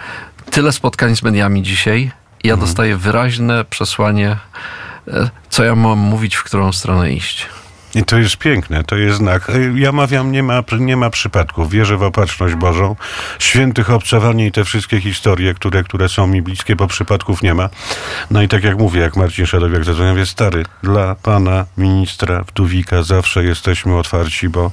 tyle 0.50 0.72
spotkań 0.72 1.16
z 1.16 1.22
mediami 1.22 1.62
dzisiaj, 1.62 2.10
i 2.44 2.48
ja 2.48 2.56
dostaję 2.56 2.96
wyraźne 2.96 3.64
przesłanie, 3.64 4.36
e, 5.08 5.30
co 5.50 5.64
ja 5.64 5.74
mam 5.74 5.98
mówić, 5.98 6.34
w 6.34 6.44
którą 6.44 6.72
stronę 6.72 7.12
iść. 7.12 7.48
I 7.94 8.04
to 8.04 8.18
jest 8.18 8.36
piękne, 8.36 8.84
to 8.84 8.96
jest 8.96 9.16
znak. 9.16 9.48
Y, 9.50 9.72
Ja 9.76 9.92
mawiam, 9.92 10.32
nie 10.32 10.42
ma, 10.42 10.62
nie 10.78 10.96
ma 10.96 11.10
przypadków. 11.10 11.70
Wierzę 11.70 11.96
w 11.96 12.02
opatrzność 12.02 12.54
Bożą. 12.54 12.96
Świętych 13.38 13.90
obcowanie 13.90 14.46
i 14.46 14.52
te 14.52 14.64
wszystkie 14.64 15.00
historie, 15.00 15.54
które, 15.54 15.84
które 15.84 16.08
są 16.08 16.26
mi 16.26 16.42
bliskie, 16.42 16.76
bo 16.76 16.86
przypadków 16.86 17.42
nie 17.42 17.54
ma. 17.54 17.68
No 18.30 18.42
i 18.42 18.48
tak 18.48 18.64
jak 18.64 18.78
mówię, 18.78 19.00
jak 19.00 19.16
Marcin 19.16 19.46
Szadowiak 19.46 19.84
zadzwonił, 19.84 20.12
mówię, 20.12 20.26
stary, 20.26 20.64
dla 20.82 21.14
pana 21.14 21.66
ministra 21.78 22.44
Wdówika 22.44 23.02
zawsze 23.02 23.44
jesteśmy 23.44 23.98
otwarci, 23.98 24.48
bo 24.48 24.70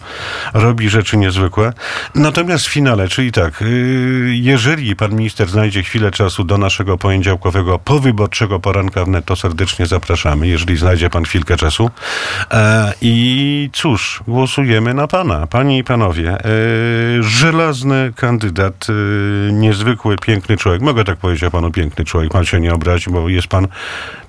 robi 0.53 0.89
rzeczy 0.89 1.17
niezwykłe. 1.17 1.73
Natomiast 2.15 2.65
w 2.65 2.71
finale, 2.71 3.07
czyli 3.07 3.31
tak, 3.31 3.61
y, 3.61 4.29
jeżeli 4.33 4.95
pan 4.95 5.15
minister 5.15 5.49
znajdzie 5.49 5.83
chwilę 5.83 6.11
czasu 6.11 6.43
do 6.43 6.57
naszego 6.57 6.97
poniedziałkowego 6.97 7.79
powyborczego 7.79 8.59
poranka 8.59 9.05
wnet, 9.05 9.25
to 9.25 9.35
serdecznie 9.35 9.85
zapraszamy, 9.85 10.47
jeżeli 10.47 10.77
znajdzie 10.77 11.09
pan 11.09 11.23
chwilkę 11.23 11.57
czasu. 11.57 11.89
E, 12.51 12.93
I 13.11 13.69
cóż, 13.73 14.23
głosujemy 14.27 14.93
na 14.93 15.07
pana. 15.07 15.47
Panie 15.47 15.77
i 15.77 15.83
panowie, 15.83 16.31
e, 16.31 16.43
żelazny 17.19 18.13
kandydat, 18.15 18.87
e, 18.89 19.53
niezwykły, 19.53 20.15
piękny 20.17 20.57
człowiek. 20.57 20.81
Mogę 20.81 21.03
tak 21.03 21.17
powiedzieć 21.17 21.43
o 21.43 21.51
panu 21.51 21.71
piękny 21.71 22.05
człowiek, 22.05 22.31
pan 22.31 22.45
się 22.45 22.59
nie 22.59 22.73
obrazi, 22.73 23.09
bo 23.09 23.29
jest 23.29 23.47
pan 23.47 23.67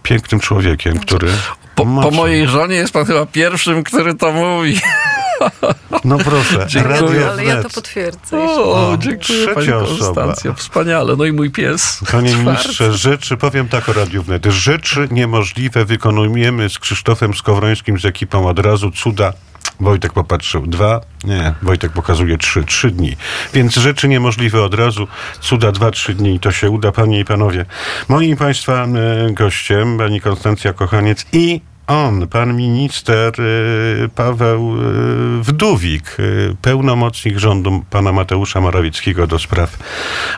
pięknym 0.02 0.40
człowiekiem, 0.40 0.98
który... 0.98 1.28
Po, 1.74 1.86
po 1.86 2.10
mojej 2.10 2.46
żonie 2.48 2.76
jest 2.76 2.92
pan 2.92 3.04
chyba 3.04 3.26
pierwszym, 3.26 3.82
który 3.82 4.14
to 4.14 4.32
mówi. 4.32 4.76
No 6.04 6.18
proszę, 6.18 6.66
Dziękuję. 6.68 7.00
Radio 7.00 7.30
Ale 7.32 7.44
ja 7.44 7.62
to 7.62 7.70
potwierdzę. 7.70 8.38
O, 8.38 8.90
O, 8.90 8.96
dziękuję 8.96 9.46
pani 9.54 9.66
trzecia. 9.66 9.80
Konstancja. 9.98 10.52
Wspaniale. 10.52 11.16
No 11.16 11.24
i 11.24 11.32
mój 11.32 11.50
pies. 11.50 12.00
Panie 12.12 12.30
Czwarty. 12.30 12.44
ministrze, 12.44 12.92
rzeczy, 12.94 13.36
powiem 13.36 13.68
tak 13.68 13.88
o 13.88 13.92
Radiu 13.92 14.22
Wnet, 14.22 14.46
rzeczy 14.46 15.08
niemożliwe 15.10 15.84
wykonujemy 15.84 16.68
z 16.70 16.78
Krzysztofem 16.78 17.34
Skowrońskim, 17.34 17.98
z 17.98 18.04
ekipą 18.04 18.48
od 18.48 18.58
razu, 18.58 18.90
cuda. 18.90 19.32
Wojtek 19.80 20.12
popatrzył, 20.12 20.66
dwa, 20.66 21.00
nie, 21.24 21.54
Wojtek 21.62 21.92
pokazuje 21.92 22.38
trzy, 22.38 22.64
trzy 22.64 22.90
dni. 22.90 23.16
Więc 23.54 23.74
rzeczy 23.74 24.08
niemożliwe 24.08 24.62
od 24.62 24.74
razu, 24.74 25.08
cuda 25.40 25.72
dwa, 25.72 25.90
trzy 25.90 26.14
dni 26.14 26.34
i 26.34 26.40
to 26.40 26.52
się 26.52 26.70
uda, 26.70 26.92
panie 26.92 27.20
i 27.20 27.24
panowie. 27.24 27.64
Moim 28.08 28.36
państwa 28.36 28.84
e, 28.84 29.32
gościem, 29.32 29.98
pani 29.98 30.20
Konstancja 30.20 30.72
Kochaniec 30.72 31.26
i 31.32 31.60
on, 31.90 32.28
pan 32.28 32.56
minister 32.56 33.32
e, 33.40 34.08
Paweł 34.08 34.74
e, 34.78 35.42
Wdówik, 35.42 36.16
e, 36.18 36.54
pełnomocnik 36.62 37.38
rządu 37.38 37.84
pana 37.90 38.12
Mateusza 38.12 38.60
Morawieckiego 38.60 39.26
do 39.26 39.38
spraw 39.38 39.78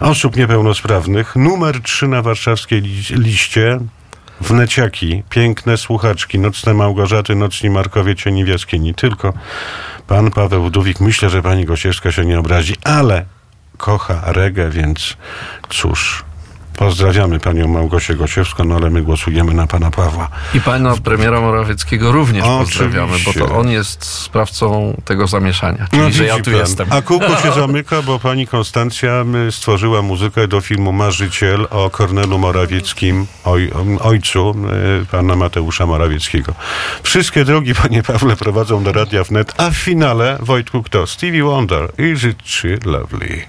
osób 0.00 0.36
niepełnosprawnych, 0.36 1.36
numer 1.36 1.80
3 1.82 2.08
na 2.08 2.22
warszawskiej 2.22 2.80
li- 2.82 3.16
liście. 3.22 3.78
Wneciaki, 4.40 5.22
piękne 5.30 5.76
słuchaczki, 5.76 6.38
nocne 6.38 6.74
Małgorzaty, 6.74 7.34
nocni 7.34 7.70
Markowie, 7.70 8.16
cieni 8.16 8.44
w 8.44 8.48
jaskini. 8.48 8.94
Tylko 8.94 9.32
pan 10.06 10.30
Paweł 10.30 10.64
Wdówik, 10.64 11.00
myślę, 11.00 11.30
że 11.30 11.42
pani 11.42 11.64
Gosiewska 11.64 12.12
się 12.12 12.24
nie 12.24 12.38
obrazi, 12.38 12.74
ale 12.84 13.24
kocha 13.76 14.22
regę, 14.26 14.70
więc 14.70 15.16
cóż, 15.68 16.24
pozdrawiamy 16.76 17.40
panią 17.40 17.68
Małgosię 17.68 18.14
Gosiewską, 18.14 18.64
no 18.64 18.74
ale 18.76 18.90
my 18.90 19.02
głosujemy 19.02 19.54
na 19.54 19.66
pana 19.66 19.90
Pawła. 19.90 20.28
I 20.54 20.60
pana 20.60 20.94
premiera 21.04 21.40
Morawieckiego 21.40 22.12
również 22.12 22.44
Oczywiście. 22.44 22.78
pozdrawiamy, 22.80 23.18
bo 23.24 23.32
to 23.32 23.56
on 23.58 23.68
jest 23.70 24.04
sprawcą 24.04 24.96
tego 25.04 25.26
zamieszania. 25.26 25.86
Czyli, 25.90 26.02
No, 26.02 26.10
że 26.10 26.24
ja 26.24 26.36
tu 26.36 26.50
pan. 26.50 26.54
jestem. 26.60 26.86
A 26.90 27.02
kółko 27.02 27.36
się 27.36 27.52
zamyka, 27.60 28.02
bo 28.02 28.18
pani 28.18 28.46
Konstancja 28.46 29.24
stworzyła 29.50 30.02
muzykę 30.02 30.48
do 30.48 30.60
filmu 30.60 30.92
Marzyciel 30.92 31.66
o 31.70 31.90
Kornelu 31.90 32.38
Morawieckim, 32.38 33.26
oj, 33.44 33.70
ojcu 34.00 34.54
y, 35.02 35.06
pana 35.06 35.36
Mateusza 35.36 35.86
Morawieckiego. 35.86 36.54
Wszystkie 37.02 37.44
drogi, 37.44 37.74
panie 37.74 38.02
Pawle, 38.02 38.36
prowadzą 38.36 38.82
do 38.84 38.92
Radia 38.92 39.24
Wnet, 39.24 39.54
a 39.60 39.70
w 39.70 39.74
finale, 39.76 40.38
Wojtku, 40.40 40.82
kto? 40.82 41.06
Stevie 41.06 41.44
Wonder. 41.44 41.92
Is 41.98 42.24
it 42.24 42.36
she 42.44 42.68
lovely? 42.84 43.42